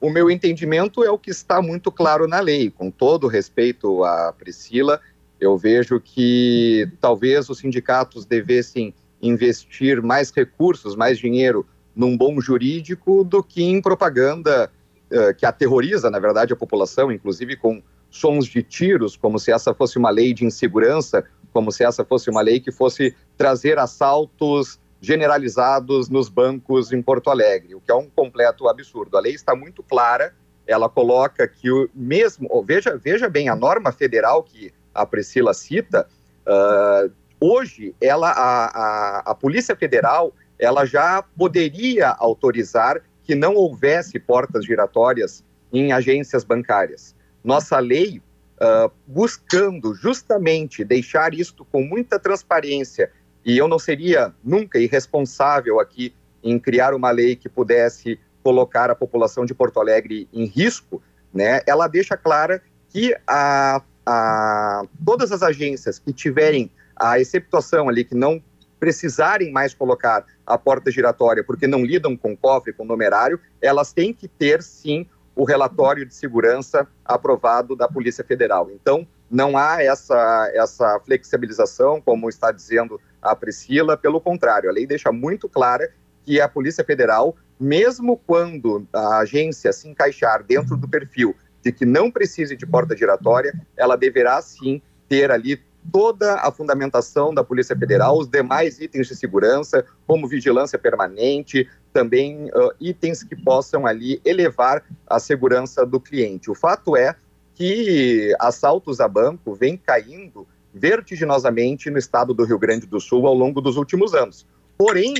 O 0.00 0.08
meu 0.08 0.30
entendimento 0.30 1.04
é 1.04 1.10
o 1.10 1.18
que 1.18 1.30
está 1.30 1.60
muito 1.60 1.92
claro 1.92 2.26
na 2.26 2.40
lei. 2.40 2.70
Com 2.70 2.90
todo 2.90 3.28
respeito 3.28 4.02
à 4.04 4.32
Priscila, 4.32 4.98
eu 5.38 5.58
vejo 5.58 6.00
que 6.00 6.90
talvez 6.98 7.50
os 7.50 7.58
sindicatos 7.58 8.24
devessem 8.24 8.94
investir 9.20 10.02
mais 10.02 10.30
recursos, 10.30 10.96
mais 10.96 11.18
dinheiro 11.18 11.66
num 11.94 12.16
bom 12.16 12.40
jurídico 12.40 13.24
do 13.24 13.42
que 13.42 13.62
em 13.62 13.80
propaganda 13.80 14.70
uh, 15.10 15.34
que 15.34 15.44
aterroriza, 15.44 16.10
na 16.10 16.18
verdade, 16.18 16.52
a 16.52 16.56
população, 16.56 17.10
inclusive 17.12 17.56
com 17.56 17.82
sons 18.10 18.46
de 18.46 18.62
tiros, 18.62 19.16
como 19.16 19.38
se 19.38 19.52
essa 19.52 19.74
fosse 19.74 19.98
uma 19.98 20.10
lei 20.10 20.32
de 20.32 20.44
insegurança, 20.44 21.24
como 21.52 21.70
se 21.70 21.84
essa 21.84 22.04
fosse 22.04 22.30
uma 22.30 22.40
lei 22.40 22.60
que 22.60 22.72
fosse 22.72 23.14
trazer 23.36 23.78
assaltos 23.78 24.80
generalizados 25.00 26.08
nos 26.08 26.28
bancos 26.28 26.92
em 26.92 27.00
Porto 27.00 27.30
Alegre, 27.30 27.74
o 27.74 27.80
que 27.80 27.90
é 27.90 27.94
um 27.94 28.08
completo 28.08 28.68
absurdo. 28.68 29.16
A 29.16 29.20
lei 29.20 29.34
está 29.34 29.54
muito 29.54 29.82
clara, 29.82 30.34
ela 30.66 30.88
coloca 30.88 31.46
que 31.48 31.70
o 31.70 31.88
mesmo, 31.94 32.48
veja, 32.64 32.96
veja 32.96 33.28
bem, 33.28 33.48
a 33.48 33.56
norma 33.56 33.92
federal 33.92 34.42
que 34.42 34.72
a 34.94 35.06
Priscila 35.06 35.54
cita, 35.54 36.06
uh, 36.46 37.10
hoje 37.40 37.94
ela, 38.00 38.30
a, 38.30 38.66
a, 38.66 39.18
a 39.30 39.34
Polícia 39.34 39.74
Federal 39.74 40.32
ela 40.58 40.84
já 40.84 41.22
poderia 41.22 42.10
autorizar 42.18 43.00
que 43.24 43.34
não 43.34 43.54
houvesse 43.54 44.18
portas 44.18 44.64
giratórias 44.64 45.42
em 45.72 45.92
agências 45.92 46.44
bancárias. 46.44 47.14
Nossa 47.42 47.78
lei, 47.78 48.20
uh, 48.60 48.90
buscando 49.06 49.94
justamente 49.94 50.84
deixar 50.84 51.32
isto 51.32 51.64
com 51.64 51.82
muita 51.82 52.18
transparência 52.18 53.10
e 53.44 53.56
eu 53.56 53.66
não 53.66 53.78
seria 53.78 54.34
nunca 54.44 54.78
irresponsável 54.78 55.80
aqui 55.80 56.14
em 56.42 56.58
criar 56.58 56.94
uma 56.94 57.10
lei 57.10 57.36
que 57.36 57.48
pudesse 57.48 58.18
colocar 58.42 58.90
a 58.90 58.94
população 58.94 59.44
de 59.44 59.54
Porto 59.54 59.80
Alegre 59.80 60.28
em 60.32 60.44
risco, 60.44 61.02
né? 61.32 61.60
Ela 61.66 61.86
deixa 61.86 62.16
clara 62.16 62.62
que 62.88 63.16
a, 63.26 63.82
a, 64.04 64.82
todas 65.04 65.32
as 65.32 65.42
agências 65.42 65.98
que 65.98 66.12
tiverem 66.12 66.70
a 67.00 67.18
exceptuação 67.18 67.88
ali, 67.88 68.04
que 68.04 68.14
não 68.14 68.42
precisarem 68.78 69.50
mais 69.50 69.74
colocar 69.74 70.24
a 70.46 70.58
porta 70.58 70.90
giratória 70.90 71.42
porque 71.42 71.66
não 71.66 71.84
lidam 71.84 72.16
com 72.16 72.36
cofre, 72.36 72.72
com 72.72 72.84
numerário, 72.84 73.40
elas 73.60 73.92
têm 73.92 74.12
que 74.12 74.28
ter 74.28 74.62
sim 74.62 75.06
o 75.34 75.44
relatório 75.44 76.04
de 76.04 76.14
segurança 76.14 76.86
aprovado 77.04 77.74
da 77.74 77.88
Polícia 77.88 78.22
Federal. 78.22 78.70
Então, 78.70 79.06
não 79.30 79.56
há 79.56 79.82
essa, 79.82 80.50
essa 80.54 81.00
flexibilização, 81.00 82.00
como 82.00 82.28
está 82.28 82.52
dizendo 82.52 83.00
a 83.22 83.34
Priscila, 83.34 83.96
pelo 83.96 84.20
contrário, 84.20 84.68
a 84.68 84.72
lei 84.72 84.86
deixa 84.86 85.12
muito 85.12 85.48
clara 85.48 85.90
que 86.24 86.40
a 86.40 86.48
Polícia 86.48 86.84
Federal, 86.84 87.36
mesmo 87.58 88.16
quando 88.26 88.86
a 88.92 89.18
agência 89.18 89.72
se 89.72 89.88
encaixar 89.88 90.42
dentro 90.42 90.76
do 90.76 90.88
perfil 90.88 91.34
de 91.62 91.72
que 91.72 91.84
não 91.84 92.10
precise 92.10 92.56
de 92.56 92.66
porta 92.66 92.96
giratória, 92.96 93.52
ela 93.76 93.96
deverá 93.96 94.40
sim 94.42 94.82
ter 95.08 95.30
ali 95.30 95.60
toda 95.92 96.36
a 96.36 96.50
fundamentação 96.52 97.32
da 97.32 97.42
Polícia 97.42 97.76
Federal, 97.76 98.18
os 98.18 98.28
demais 98.28 98.80
itens 98.80 99.08
de 99.08 99.16
segurança, 99.16 99.84
como 100.06 100.28
vigilância 100.28 100.78
permanente, 100.78 101.68
também 101.92 102.46
uh, 102.50 102.72
itens 102.80 103.22
que 103.22 103.34
possam 103.36 103.86
ali 103.86 104.20
elevar 104.24 104.84
a 105.06 105.18
segurança 105.18 105.84
do 105.84 105.98
cliente. 105.98 106.50
O 106.50 106.54
fato 106.54 106.96
é 106.96 107.14
que 107.54 108.34
assaltos 108.38 109.00
a 109.00 109.08
banco 109.08 109.54
vêm 109.54 109.76
caindo 109.76 110.46
vertiginosamente 110.72 111.90
no 111.90 111.98
estado 111.98 112.32
do 112.32 112.44
Rio 112.44 112.58
Grande 112.58 112.86
do 112.86 113.00
Sul 113.00 113.26
ao 113.26 113.34
longo 113.34 113.60
dos 113.60 113.76
últimos 113.76 114.14
anos. 114.14 114.46
Porém, 114.78 115.14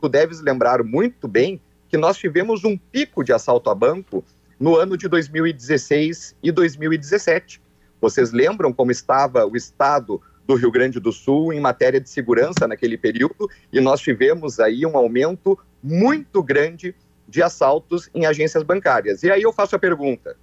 tu 0.00 0.08
deves 0.08 0.40
lembrar 0.40 0.82
muito 0.82 1.28
bem 1.28 1.60
que 1.88 1.96
nós 1.96 2.16
tivemos 2.16 2.64
um 2.64 2.76
pico 2.76 3.22
de 3.22 3.32
assalto 3.32 3.70
a 3.70 3.74
banco 3.74 4.24
no 4.58 4.74
ano 4.76 4.96
de 4.96 5.06
2016 5.06 6.34
e 6.42 6.50
2017. 6.50 7.62
Vocês 8.04 8.32
lembram 8.32 8.70
como 8.70 8.90
estava 8.90 9.46
o 9.46 9.56
estado 9.56 10.20
do 10.46 10.56
Rio 10.56 10.70
Grande 10.70 11.00
do 11.00 11.10
Sul 11.10 11.54
em 11.54 11.58
matéria 11.58 11.98
de 11.98 12.10
segurança 12.10 12.68
naquele 12.68 12.98
período? 12.98 13.48
E 13.72 13.80
nós 13.80 13.98
tivemos 13.98 14.60
aí 14.60 14.84
um 14.84 14.94
aumento 14.94 15.58
muito 15.82 16.42
grande 16.42 16.94
de 17.26 17.42
assaltos 17.42 18.10
em 18.14 18.26
agências 18.26 18.62
bancárias. 18.62 19.22
E 19.22 19.30
aí 19.30 19.40
eu 19.40 19.54
faço 19.54 19.74
a 19.74 19.78
pergunta: 19.78 20.36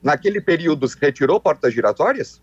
naquele 0.00 0.40
período 0.40 0.86
se 0.86 0.96
retirou 0.96 1.40
portas 1.40 1.74
giratórias? 1.74 2.40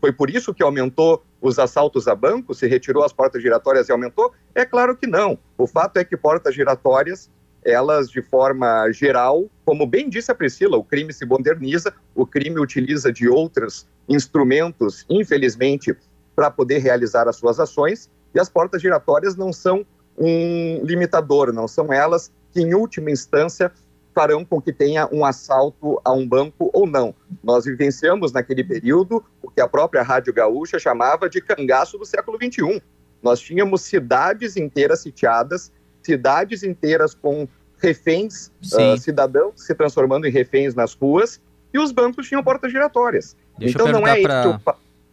Foi 0.00 0.12
por 0.12 0.28
isso 0.28 0.52
que 0.52 0.64
aumentou 0.64 1.24
os 1.40 1.60
assaltos 1.60 2.08
a 2.08 2.14
bancos, 2.16 2.58
se 2.58 2.66
retirou 2.66 3.04
as 3.04 3.12
portas 3.12 3.40
giratórias 3.40 3.88
e 3.88 3.92
aumentou? 3.92 4.32
É 4.52 4.64
claro 4.64 4.96
que 4.96 5.06
não. 5.06 5.38
O 5.56 5.68
fato 5.68 5.98
é 5.98 6.04
que 6.04 6.16
portas 6.16 6.56
giratórias, 6.56 7.30
elas 7.64 8.10
de 8.10 8.20
forma 8.22 8.90
geral, 8.92 9.48
como 9.64 9.86
bem 9.86 10.08
disse 10.08 10.30
a 10.30 10.34
Priscila, 10.34 10.76
o 10.76 10.84
crime 10.84 11.12
se 11.12 11.24
moderniza, 11.24 11.94
o 12.14 12.26
crime 12.26 12.58
utiliza 12.58 13.12
de 13.12 13.28
outros 13.28 13.86
instrumentos, 14.08 15.04
infelizmente, 15.08 15.96
para 16.34 16.50
poder 16.50 16.78
realizar 16.78 17.28
as 17.28 17.36
suas 17.36 17.60
ações, 17.60 18.10
e 18.34 18.40
as 18.40 18.48
portas 18.48 18.80
giratórias 18.80 19.36
não 19.36 19.52
são 19.52 19.86
um 20.18 20.80
limitador, 20.84 21.52
não 21.52 21.68
são 21.68 21.92
elas 21.92 22.32
que, 22.52 22.60
em 22.60 22.74
última 22.74 23.10
instância, 23.10 23.70
farão 24.14 24.44
com 24.44 24.60
que 24.60 24.72
tenha 24.72 25.08
um 25.10 25.24
assalto 25.24 26.00
a 26.04 26.12
um 26.12 26.26
banco 26.26 26.70
ou 26.72 26.86
não. 26.86 27.14
Nós 27.42 27.64
vivenciamos 27.64 28.32
naquele 28.32 28.62
período 28.62 29.24
o 29.42 29.50
que 29.50 29.60
a 29.60 29.68
própria 29.68 30.02
Rádio 30.02 30.32
Gaúcha 30.32 30.78
chamava 30.78 31.28
de 31.28 31.40
cangaço 31.40 31.96
do 31.98 32.04
século 32.04 32.36
XXI. 32.36 32.82
Nós 33.22 33.40
tínhamos 33.40 33.82
cidades 33.82 34.56
inteiras 34.56 35.00
sitiadas, 35.00 35.72
cidades 36.02 36.62
inteiras 36.62 37.14
com 37.14 37.48
reféns, 37.78 38.50
uh, 38.72 38.96
cidadãos 38.98 39.54
se 39.56 39.74
transformando 39.74 40.26
em 40.26 40.30
reféns 40.30 40.74
nas 40.74 40.94
ruas, 40.94 41.40
e 41.72 41.78
os 41.78 41.90
bancos 41.90 42.28
tinham 42.28 42.42
portas 42.42 42.70
giratórias. 42.70 43.36
Deixa 43.58 43.74
então 43.78 43.92
não 43.92 44.06
é 44.06 44.20
pra... 44.22 44.46
isso. 44.46 44.60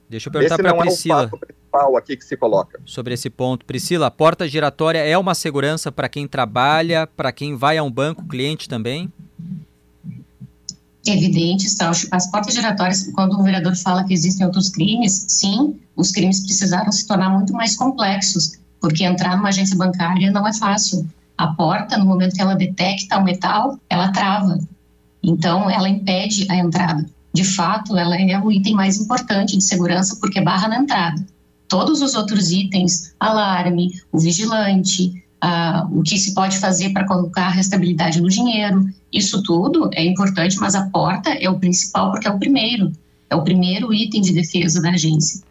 Deixa 0.10 0.27
eu 0.27 0.34
perguntar 0.34 0.58
para 0.58 0.72
a 0.72 0.75
Priscila. 0.75 1.24
É 1.24 1.25
o 1.27 1.38
principal 1.38 1.98
aqui 1.98 2.17
que 2.17 2.25
se 2.25 2.36
coloca. 2.36 2.79
Sobre 2.84 3.13
esse 3.13 3.29
ponto. 3.29 3.65
Priscila, 3.65 4.08
a 4.08 4.12
porta 4.12 4.48
giratória 4.48 5.00
é 5.00 5.17
uma 5.17 5.36
segurança 5.36 5.91
para 5.91 6.10
quem 6.10 6.27
trabalha, 6.27 7.08
para 7.08 7.31
quem 7.31 7.55
vai 7.55 7.77
a 7.77 7.84
um 7.84 7.91
banco, 7.91 8.27
cliente 8.27 8.67
também? 8.67 9.12
Evidente, 11.05 11.65
está. 11.65 11.89
As 11.89 12.29
portas 12.29 12.53
giratórias, 12.53 13.12
quando 13.13 13.39
o 13.39 13.43
vereador 13.43 13.75
fala 13.75 14.03
que 14.03 14.13
existem 14.13 14.46
outros 14.46 14.69
crimes, 14.69 15.25
sim, 15.27 15.79
os 15.96 16.12
crimes 16.12 16.41
precisaram 16.41 16.91
se 16.91 17.08
tornar 17.08 17.29
muito 17.29 17.53
mais 17.53 17.75
complexos, 17.75 18.60
porque 18.79 19.03
entrar 19.03 19.36
numa 19.36 19.50
agência 19.50 19.77
bancária 19.77 20.31
não 20.31 20.48
é 20.48 20.53
fácil. 20.53 21.07
A 21.38 21.48
porta, 21.48 21.98
no 21.98 22.05
momento 22.05 22.36
que 22.36 22.41
ela 22.41 22.55
detecta 22.55 23.17
o 23.17 23.24
metal, 23.24 23.79
ela 23.89 24.12
trava. 24.12 24.59
Então, 25.24 25.69
ela 25.69 25.89
impede 25.89 26.45
a 26.50 26.55
entrada 26.55 27.05
de 27.33 27.43
fato, 27.43 27.95
ela 27.98 28.15
é 28.15 28.39
o 28.39 28.51
item 28.51 28.74
mais 28.74 28.98
importante 28.98 29.55
de 29.55 29.63
segurança 29.63 30.17
porque 30.19 30.41
barra 30.41 30.67
na 30.67 30.79
entrada. 30.79 31.24
Todos 31.67 32.01
os 32.01 32.15
outros 32.15 32.51
itens, 32.51 33.13
alarme, 33.19 33.91
o 34.12 34.19
vigilante, 34.19 35.24
uh, 35.43 36.00
o 36.00 36.01
que 36.01 36.17
se 36.17 36.33
pode 36.33 36.57
fazer 36.57 36.89
para 36.91 37.05
colocar 37.05 37.45
a 37.45 37.51
restabilidade 37.51 38.19
no 38.19 38.29
dinheiro, 38.29 38.89
isso 39.13 39.43
tudo 39.43 39.89
é 39.93 40.03
importante, 40.03 40.57
mas 40.59 40.74
a 40.74 40.89
porta 40.89 41.29
é 41.29 41.50
o 41.50 41.59
principal 41.59 42.12
porque 42.12 42.27
é 42.27 42.31
o 42.31 42.39
primeiro, 42.39 42.91
é 43.29 43.36
o 43.36 43.43
primeiro 43.43 43.93
item 43.93 44.21
de 44.21 44.33
defesa 44.33 44.81
da 44.81 44.89
agência. 44.89 45.41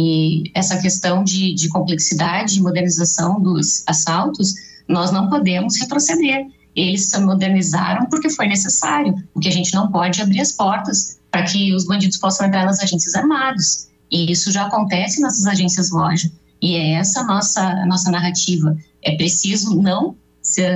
E 0.00 0.44
essa 0.54 0.78
questão 0.78 1.24
de, 1.24 1.52
de 1.52 1.68
complexidade 1.68 2.56
e 2.56 2.62
modernização 2.62 3.42
dos 3.42 3.82
assaltos, 3.84 4.54
nós 4.86 5.10
não 5.10 5.28
podemos 5.28 5.76
retroceder. 5.76 6.46
eles 6.76 7.10
se 7.10 7.18
modernizaram 7.18 8.06
porque 8.06 8.30
foi 8.30 8.46
necessário, 8.46 9.12
porque 9.34 9.48
a 9.48 9.52
gente 9.52 9.74
não 9.74 9.90
pode 9.90 10.22
abrir 10.22 10.40
as 10.40 10.52
portas 10.52 11.18
para 11.32 11.42
que 11.42 11.74
os 11.74 11.84
bandidos 11.84 12.16
possam 12.16 12.46
entrar 12.46 12.64
nas 12.64 12.78
agências 12.78 13.16
armadas. 13.16 13.88
E 14.08 14.30
isso 14.30 14.52
já 14.52 14.66
acontece 14.66 15.20
nessas 15.20 15.46
agências 15.46 15.90
loja. 15.90 16.30
E 16.62 16.76
é 16.76 16.92
essa 16.92 17.22
a 17.22 17.24
nossa, 17.24 17.60
a 17.60 17.86
nossa 17.86 18.08
narrativa. 18.12 18.76
É 19.02 19.16
preciso 19.16 19.82
não 19.82 20.16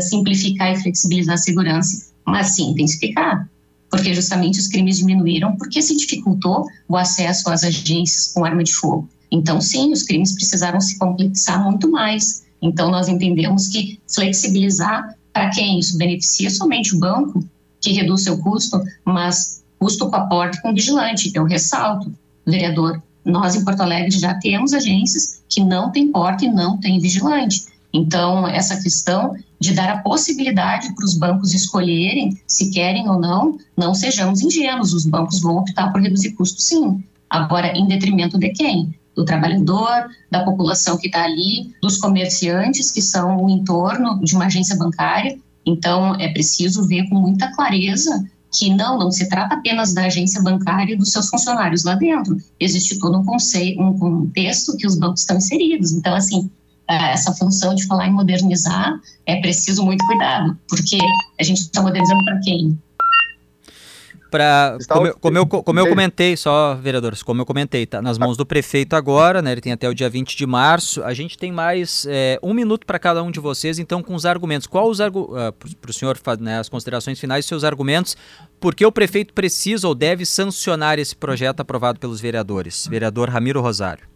simplificar 0.00 0.73
e 0.73 0.83
flexibilizar 0.83 1.35
a 1.35 1.38
segurança, 1.38 2.12
mas 2.26 2.57
sim 2.57 2.73
intensificar. 2.73 3.49
Porque 3.93 4.15
justamente 4.15 4.59
os 4.59 4.69
crimes 4.69 4.97
diminuíram 4.97 5.55
porque 5.57 5.83
se 5.83 5.95
dificultou 5.95 6.67
o 6.89 6.97
acesso 6.97 7.51
às 7.51 7.63
agências 7.63 8.33
com 8.33 8.43
arma 8.43 8.65
de 8.65 8.73
fogo. 8.73 9.07
Então, 9.31 9.61
sim, 9.61 9.93
os 9.93 10.03
crimes 10.03 10.33
precisaram 10.33 10.81
se 10.81 10.99
complexar 10.99 11.63
muito 11.63 11.91
mais. 11.91 12.43
Então, 12.63 12.91
nós 12.91 13.07
entendemos 13.07 13.69
que 13.69 14.01
flexibilizar 14.09 15.15
para 15.31 15.51
quem 15.51 15.79
isso 15.79 15.99
beneficia 15.99 16.49
somente 16.49 16.97
o 16.97 16.99
banco, 16.99 17.47
que 17.83 17.93
reduz 17.93 18.23
seu 18.23 18.39
custo, 18.39 18.81
mas 19.05 19.63
custo 19.79 20.09
com 20.09 20.17
aporte 20.17 20.63
com 20.63 20.73
vigilante. 20.73 21.31
Eu 21.35 21.45
ressalto, 21.45 22.11
vereador, 22.47 23.03
nós 23.23 23.55
em 23.55 23.63
Porto 23.63 23.83
Alegre 23.83 24.11
já 24.11 24.35
temos 24.35 24.73
agências 24.73 25.43
que 25.51 25.63
não 25.63 25.93
têm 25.93 26.11
porte 26.11 26.47
e 26.47 26.51
não 26.51 26.79
têm 26.79 26.99
vigilante. 26.99 27.67
Então, 27.93 28.49
essa 28.49 28.81
questão 28.81 29.37
de 29.62 29.73
dar 29.73 29.88
a 29.90 29.99
possibilidade 29.99 30.92
para 30.92 31.04
os 31.04 31.16
bancos 31.16 31.54
escolherem 31.54 32.37
se 32.49 32.71
querem 32.71 33.09
ou 33.09 33.21
não, 33.21 33.57
não 33.76 33.95
sejamos 33.95 34.42
ingênuos, 34.42 34.92
os 34.92 35.07
bancos 35.07 35.40
vão 35.40 35.59
optar 35.59 35.92
por 35.92 36.02
reduzir 36.02 36.33
custos 36.33 36.64
sim. 36.64 37.02
Agora, 37.31 37.69
em 37.69 37.87
detrimento 37.87 38.37
de 38.38 38.49
quem? 38.50 38.92
Do 39.14 39.25
trabalhador, 39.25 40.09
da 40.33 40.45
população 40.45 40.99
que 40.99 41.07
está 41.07 41.23
ali, 41.23 41.73
dos 41.81 41.97
comerciantes 41.97 42.90
que 42.90 43.00
são 43.00 43.45
o 43.45 43.49
entorno 43.49 44.21
de 44.21 44.35
uma 44.35 44.47
agência 44.47 44.76
bancária. 44.76 45.38
Então, 45.64 46.16
é 46.16 46.28
preciso 46.33 46.88
ver 46.88 47.09
com 47.09 47.14
muita 47.14 47.54
clareza 47.54 48.25
que 48.52 48.69
não, 48.75 48.99
não 48.99 49.12
se 49.12 49.28
trata 49.28 49.54
apenas 49.54 49.95
da 49.95 50.07
agência 50.07 50.42
bancária 50.42 50.95
e 50.95 50.97
dos 50.97 51.12
seus 51.12 51.28
funcionários 51.28 51.85
lá 51.85 51.95
dentro. 51.95 52.37
Existe 52.59 52.99
todo 52.99 53.16
um, 53.16 53.25
conceito, 53.25 53.81
um 53.81 53.97
contexto 53.97 54.76
que 54.76 54.88
os 54.88 54.99
bancos 54.99 55.21
estão 55.21 55.37
inseridos. 55.37 55.92
Então, 55.92 56.14
assim, 56.14 56.50
essa 56.89 57.33
função 57.33 57.75
de 57.75 57.87
falar 57.87 58.07
em 58.07 58.12
modernizar 58.12 59.01
é 59.27 59.41
preciso 59.41 59.85
muito 59.85 60.05
cuidado, 60.07 60.57
porque 60.69 60.99
a 61.41 61.43
gente 61.43 61.61
está 61.61 61.83
modernizando 61.83 62.25
para 62.25 62.41
quem? 62.41 62.79
para 64.33 64.79
como, 64.89 65.07
eu, 65.07 65.17
como, 65.21 65.39
eu, 65.39 65.47
como 65.47 65.79
eu 65.79 65.87
comentei, 65.87 66.39
só 66.39 66.75
vereadores, 66.75 67.23
como 67.23 67.43
eu 67.43 67.47
comentei, 67.47 67.85
tá 67.85 68.01
nas 68.01 68.17
mãos 68.17 68.35
do 68.35 68.47
prefeito 68.47 68.97
agora, 68.97 69.43
né? 69.43 69.53
Ele 69.53 69.61
tem 69.61 69.73
até 69.73 69.87
o 69.87 69.95
dia 69.95 70.09
20 70.09 70.35
de 70.35 70.47
março. 70.47 71.05
A 71.05 71.12
gente 71.12 71.37
tem 71.37 71.53
mais 71.53 72.07
é, 72.09 72.39
um 72.43 72.55
minuto 72.55 72.87
para 72.87 72.99
cada 72.99 73.23
um 73.23 73.31
de 73.31 73.39
vocês, 73.39 73.79
então, 73.79 74.03
com 74.03 74.15
os 74.15 74.25
argumentos. 74.25 74.67
Qual 74.67 74.89
os 74.89 75.03
argumentos, 75.03 75.37
uh, 75.37 75.77
para 75.77 75.91
o 75.91 75.93
senhor, 75.93 76.19
né, 76.41 76.59
as 76.59 76.71
considerações 76.71 77.21
finais, 77.21 77.45
seus 77.45 77.62
argumentos, 77.62 78.17
por 78.59 78.75
que 78.75 78.87
o 78.87 78.91
prefeito 78.91 79.35
precisa 79.35 79.87
ou 79.87 79.95
deve 79.95 80.25
sancionar 80.25 80.99
esse 80.99 81.15
projeto 81.15 81.61
aprovado 81.61 82.01
pelos 82.01 82.19
vereadores? 82.19 82.87
Vereador 82.87 83.29
Ramiro 83.29 83.61
Rosário. 83.61 84.12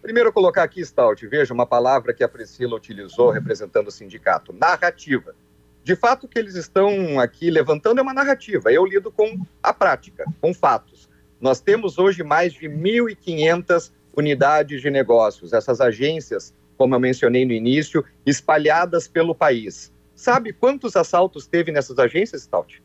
Primeiro, 0.00 0.32
colocar 0.32 0.62
aqui, 0.62 0.84
Stout, 0.84 1.26
veja 1.26 1.52
uma 1.52 1.66
palavra 1.66 2.14
que 2.14 2.24
a 2.24 2.28
Priscila 2.28 2.76
utilizou 2.76 3.30
representando 3.30 3.88
o 3.88 3.92
sindicato: 3.92 4.52
narrativa. 4.52 5.34
De 5.82 5.94
fato, 5.94 6.24
o 6.24 6.28
que 6.28 6.38
eles 6.38 6.54
estão 6.54 7.20
aqui 7.20 7.50
levantando 7.50 7.98
é 7.98 8.02
uma 8.02 8.14
narrativa. 8.14 8.72
Eu 8.72 8.86
lido 8.86 9.12
com 9.12 9.38
a 9.62 9.72
prática, 9.72 10.24
com 10.40 10.54
fatos. 10.54 11.08
Nós 11.40 11.60
temos 11.60 11.98
hoje 11.98 12.22
mais 12.22 12.54
de 12.54 12.66
1.500 12.66 13.92
unidades 14.16 14.80
de 14.80 14.90
negócios, 14.90 15.52
essas 15.52 15.80
agências, 15.80 16.54
como 16.78 16.94
eu 16.94 17.00
mencionei 17.00 17.44
no 17.44 17.52
início, 17.52 18.02
espalhadas 18.24 19.06
pelo 19.06 19.34
país. 19.34 19.92
Sabe 20.14 20.52
quantos 20.52 20.96
assaltos 20.96 21.46
teve 21.46 21.70
nessas 21.70 21.98
agências, 21.98 22.42
Stout? 22.42 22.82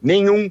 Nenhum. 0.00 0.50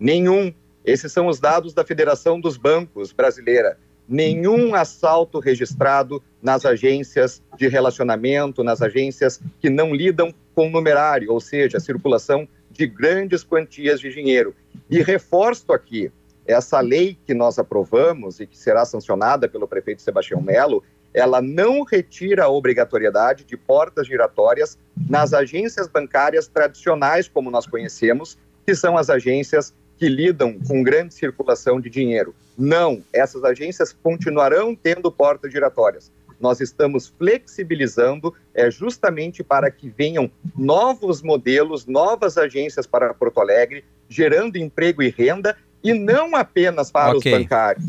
Nenhum. 0.00 0.52
Esses 0.84 1.12
são 1.12 1.28
os 1.28 1.38
dados 1.38 1.74
da 1.74 1.84
Federação 1.84 2.40
dos 2.40 2.56
Bancos 2.56 3.12
Brasileira 3.12 3.78
nenhum 4.08 4.74
assalto 4.74 5.38
registrado 5.38 6.22
nas 6.42 6.64
agências 6.64 7.42
de 7.56 7.68
relacionamento, 7.68 8.62
nas 8.62 8.80
agências 8.80 9.40
que 9.60 9.68
não 9.68 9.94
lidam 9.94 10.32
com 10.54 10.70
numerário, 10.70 11.32
ou 11.32 11.40
seja, 11.40 11.80
circulação 11.80 12.48
de 12.70 12.86
grandes 12.86 13.42
quantias 13.42 14.00
de 14.00 14.12
dinheiro. 14.12 14.54
E 14.88 15.02
reforço 15.02 15.72
aqui, 15.72 16.10
essa 16.46 16.80
lei 16.80 17.18
que 17.26 17.34
nós 17.34 17.58
aprovamos 17.58 18.38
e 18.38 18.46
que 18.46 18.56
será 18.56 18.84
sancionada 18.84 19.48
pelo 19.48 19.66
prefeito 19.66 20.02
Sebastião 20.02 20.40
Melo, 20.40 20.84
ela 21.12 21.40
não 21.40 21.82
retira 21.82 22.44
a 22.44 22.48
obrigatoriedade 22.50 23.44
de 23.44 23.56
portas 23.56 24.06
giratórias 24.06 24.78
nas 25.08 25.32
agências 25.32 25.88
bancárias 25.88 26.46
tradicionais, 26.46 27.26
como 27.26 27.50
nós 27.50 27.66
conhecemos, 27.66 28.38
que 28.66 28.74
são 28.74 28.96
as 28.96 29.08
agências 29.08 29.74
que 29.98 30.08
lidam 30.08 30.58
com 30.66 30.82
grande 30.82 31.14
circulação 31.14 31.80
de 31.80 31.88
dinheiro. 31.88 32.34
Não, 32.56 33.02
essas 33.12 33.44
agências 33.44 33.92
continuarão 33.92 34.74
tendo 34.74 35.10
portas 35.10 35.52
giratórias. 35.52 36.10
Nós 36.38 36.60
estamos 36.60 37.08
flexibilizando 37.08 38.34
é 38.54 38.70
justamente 38.70 39.42
para 39.42 39.70
que 39.70 39.88
venham 39.88 40.30
novos 40.56 41.22
modelos, 41.22 41.86
novas 41.86 42.36
agências 42.36 42.86
para 42.86 43.14
Porto 43.14 43.40
Alegre, 43.40 43.84
gerando 44.08 44.56
emprego 44.56 45.02
e 45.02 45.08
renda 45.08 45.56
e 45.82 45.94
não 45.94 46.36
apenas 46.36 46.90
para 46.90 47.16
okay. 47.16 47.32
os 47.32 47.38
bancários. 47.38 47.84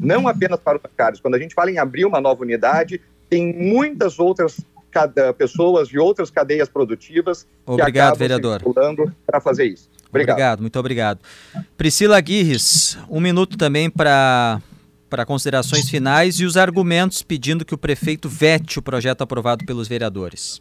Não 0.00 0.28
apenas 0.28 0.60
para 0.60 0.76
os 0.76 0.82
bancários. 0.82 1.20
Quando 1.20 1.34
a 1.34 1.38
gente 1.38 1.54
fala 1.54 1.70
em 1.70 1.78
abrir 1.78 2.04
uma 2.04 2.20
nova 2.20 2.42
unidade, 2.42 3.00
tem 3.28 3.52
muitas 3.52 4.18
outras 4.18 4.60
pessoas 5.36 5.88
de 5.88 5.98
outras 5.98 6.30
cadeias 6.30 6.68
produtivas 6.68 7.46
Obrigado, 7.66 7.92
que 7.92 7.98
acabam 7.98 8.18
vereador. 8.18 8.60
circulando 8.60 9.12
para 9.26 9.40
fazer 9.40 9.66
isso. 9.66 9.90
Obrigado. 10.16 10.34
obrigado, 10.34 10.60
muito 10.60 10.78
obrigado. 10.78 11.20
Priscila 11.76 12.20
Guirres, 12.20 12.98
um 13.08 13.20
minuto 13.20 13.56
também 13.56 13.90
para 13.90 14.60
para 15.08 15.24
considerações 15.24 15.88
finais 15.88 16.40
e 16.40 16.44
os 16.44 16.56
argumentos 16.56 17.22
pedindo 17.22 17.64
que 17.64 17.72
o 17.72 17.78
prefeito 17.78 18.28
vete 18.28 18.78
o 18.78 18.82
projeto 18.82 19.22
aprovado 19.22 19.64
pelos 19.64 19.86
vereadores. 19.86 20.60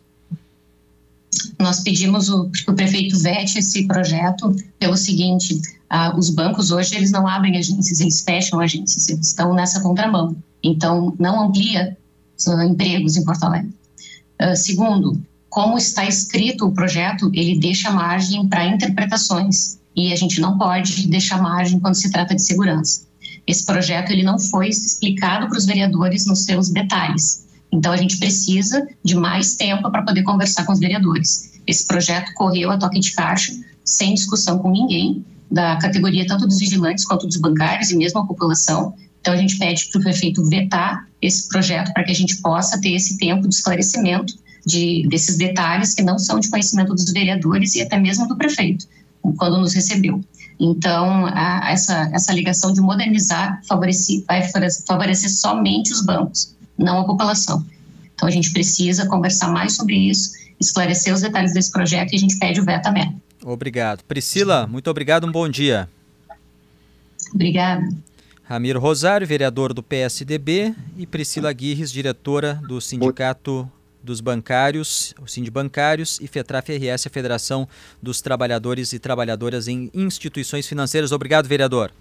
Nós 1.60 1.82
pedimos 1.82 2.30
o, 2.30 2.50
que 2.50 2.70
o 2.70 2.74
prefeito 2.74 3.18
vete 3.20 3.60
esse 3.60 3.88
projeto 3.88 4.56
pelo 4.80 4.96
seguinte: 4.96 5.60
ah, 5.90 6.16
os 6.18 6.30
bancos 6.30 6.72
hoje 6.72 6.96
eles 6.96 7.12
não 7.12 7.28
abrem 7.28 7.58
agências, 7.58 8.00
eles 8.00 8.22
fecham 8.22 8.60
agências, 8.60 9.10
eles 9.10 9.28
estão 9.28 9.54
nessa 9.54 9.82
contramão. 9.82 10.36
Então, 10.64 11.14
não 11.20 11.48
amplia 11.48 11.98
uh, 12.48 12.62
empregos 12.64 13.18
em 13.18 13.24
Porto 13.24 13.44
Alegre. 13.44 13.74
Uh, 14.42 14.56
segundo, 14.56 15.22
como 15.56 15.78
está 15.78 16.06
escrito 16.06 16.66
o 16.66 16.74
projeto, 16.74 17.32
ele 17.34 17.58
deixa 17.58 17.90
margem 17.90 18.46
para 18.46 18.66
interpretações 18.66 19.80
e 19.96 20.12
a 20.12 20.16
gente 20.18 20.42
não 20.42 20.58
pode 20.58 21.08
deixar 21.08 21.42
margem 21.42 21.80
quando 21.80 21.96
se 21.96 22.12
trata 22.12 22.36
de 22.36 22.42
segurança. 22.42 23.08
Esse 23.48 23.66
projeto 23.66 24.12
ele 24.12 24.22
não 24.22 24.38
foi 24.38 24.68
explicado 24.68 25.48
para 25.48 25.58
os 25.58 25.66
vereadores 25.66 26.26
nos 26.26 26.44
seus 26.44 26.68
detalhes. 26.68 27.48
Então 27.72 27.94
a 27.94 27.96
gente 27.96 28.18
precisa 28.18 28.86
de 29.02 29.16
mais 29.16 29.56
tempo 29.56 29.90
para 29.90 30.04
poder 30.04 30.24
conversar 30.24 30.66
com 30.66 30.74
os 30.74 30.80
vereadores. 30.80 31.54
Esse 31.66 31.88
projeto 31.88 32.34
correu 32.34 32.70
a 32.70 32.78
toque 32.78 33.00
de 33.00 33.14
caixa, 33.14 33.54
sem 33.86 34.14
discussão 34.14 34.60
com 34.60 34.70
ninguém 34.70 35.24
da 35.50 35.78
categoria 35.78 36.28
tanto 36.28 36.46
dos 36.46 36.60
vigilantes 36.60 37.06
quanto 37.06 37.28
dos 37.28 37.38
bancários 37.38 37.92
e 37.92 37.96
mesmo 37.96 38.20
a 38.20 38.28
população. 38.28 38.94
Então 39.22 39.34
a 39.34 39.38
gente 39.38 39.58
pede 39.58 39.86
para 39.86 40.00
o 40.00 40.04
prefeito 40.04 40.46
vetar 40.50 41.08
esse 41.22 41.48
projeto 41.48 41.94
para 41.94 42.04
que 42.04 42.12
a 42.12 42.16
gente 42.16 42.42
possa 42.42 42.78
ter 42.82 42.92
esse 42.92 43.18
tempo 43.18 43.48
de 43.48 43.56
esclarecimento 43.56 44.34
de, 44.66 45.08
desses 45.08 45.38
detalhes 45.38 45.94
que 45.94 46.02
não 46.02 46.18
são 46.18 46.40
de 46.40 46.50
conhecimento 46.50 46.94
dos 46.94 47.12
vereadores 47.12 47.76
e 47.76 47.82
até 47.82 48.00
mesmo 48.00 48.28
do 48.28 48.36
prefeito, 48.36 48.88
quando 49.38 49.60
nos 49.60 49.74
recebeu. 49.74 50.24
Então, 50.60 51.26
a, 51.28 51.70
essa, 51.72 52.10
essa 52.14 52.34
ligação 52.34 52.74
de 52.74 52.82
modernizar 52.82 53.62
favorece, 53.68 54.24
vai 54.28 54.42
favorecer 54.88 55.30
somente 55.30 55.92
os 55.92 56.04
bancos, 56.04 56.56
não 56.78 57.02
a 57.02 57.06
população. 57.06 57.66
Então, 58.14 58.28
a 58.28 58.32
gente 58.32 58.52
precisa 58.52 59.06
conversar 59.08 59.50
mais 59.50 59.76
sobre 59.76 59.96
isso, 59.96 60.32
esclarecer 60.60 61.14
os 61.14 61.22
detalhes 61.22 61.54
desse 61.54 61.72
projeto 61.72 62.14
e 62.14 62.16
a 62.16 62.20
gente 62.20 62.40
pede 62.40 62.62
o 62.62 62.66
veto 62.66 62.84
também. 62.84 63.22
Obrigado. 63.44 64.04
Priscila, 64.04 64.66
muito 64.66 64.90
obrigado, 64.90 65.28
um 65.28 65.32
bom 65.32 65.48
dia. 65.48 65.90
Obrigada. 67.34 67.88
Ramiro 68.44 68.80
Rosário, 68.80 69.28
vereador 69.28 69.74
do 69.74 69.84
PSDB, 69.84 70.74
e 70.96 71.06
Priscila 71.06 71.52
Guirres, 71.52 71.92
diretora 71.92 72.62
do 72.68 72.80
Sindicato 72.80 73.70
dos 74.06 74.22
bancários, 74.22 75.14
o 75.22 75.28
Sind 75.28 75.50
Bancários 75.50 76.20
e 76.22 76.28
FETRAF 76.28 76.72
RS, 76.72 77.08
a 77.08 77.10
Federação 77.10 77.68
dos 78.02 78.22
Trabalhadores 78.22 78.94
e 78.94 79.00
Trabalhadoras 79.00 79.68
em 79.68 79.90
Instituições 79.94 80.68
Financeiras. 80.68 81.12
Obrigado, 81.12 81.48
vereador. 81.48 81.92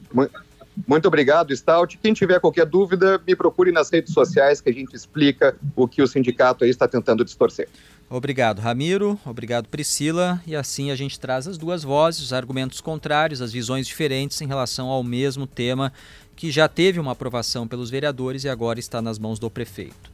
Muito 0.87 1.07
obrigado, 1.07 1.55
Stout. 1.57 1.99
Quem 1.99 2.13
tiver 2.13 2.41
qualquer 2.41 2.67
dúvida, 2.67 3.21
me 3.27 3.35
procure 3.35 3.71
nas 3.73 3.91
redes 3.91 4.13
sociais 4.13 4.61
que 4.61 4.69
a 4.69 4.73
gente 4.73 4.95
explica 4.95 5.57
o 5.75 5.87
que 5.87 6.03
o 6.03 6.07
sindicato 6.07 6.65
aí 6.65 6.71
está 6.71 6.87
tentando 6.87 7.25
distorcer. 7.25 7.69
Obrigado, 8.11 8.61
Ramiro. 8.61 9.19
Obrigado, 9.25 9.69
Priscila. 9.69 10.43
E 10.47 10.55
assim 10.55 10.91
a 10.91 10.97
gente 10.97 11.19
traz 11.19 11.49
as 11.49 11.57
duas 11.57 11.83
vozes, 11.83 12.23
os 12.23 12.33
argumentos 12.33 12.81
contrários, 12.81 13.41
as 13.41 13.53
visões 13.53 13.87
diferentes 13.87 14.41
em 14.41 14.47
relação 14.47 14.89
ao 14.89 15.03
mesmo 15.03 15.47
tema 15.47 15.93
que 16.37 16.51
já 16.51 16.69
teve 16.69 16.99
uma 16.99 17.13
aprovação 17.13 17.67
pelos 17.67 17.91
vereadores 17.91 18.45
e 18.45 18.49
agora 18.49 18.79
está 18.79 19.01
nas 19.01 19.19
mãos 19.19 19.39
do 19.39 19.49
prefeito. 19.49 20.14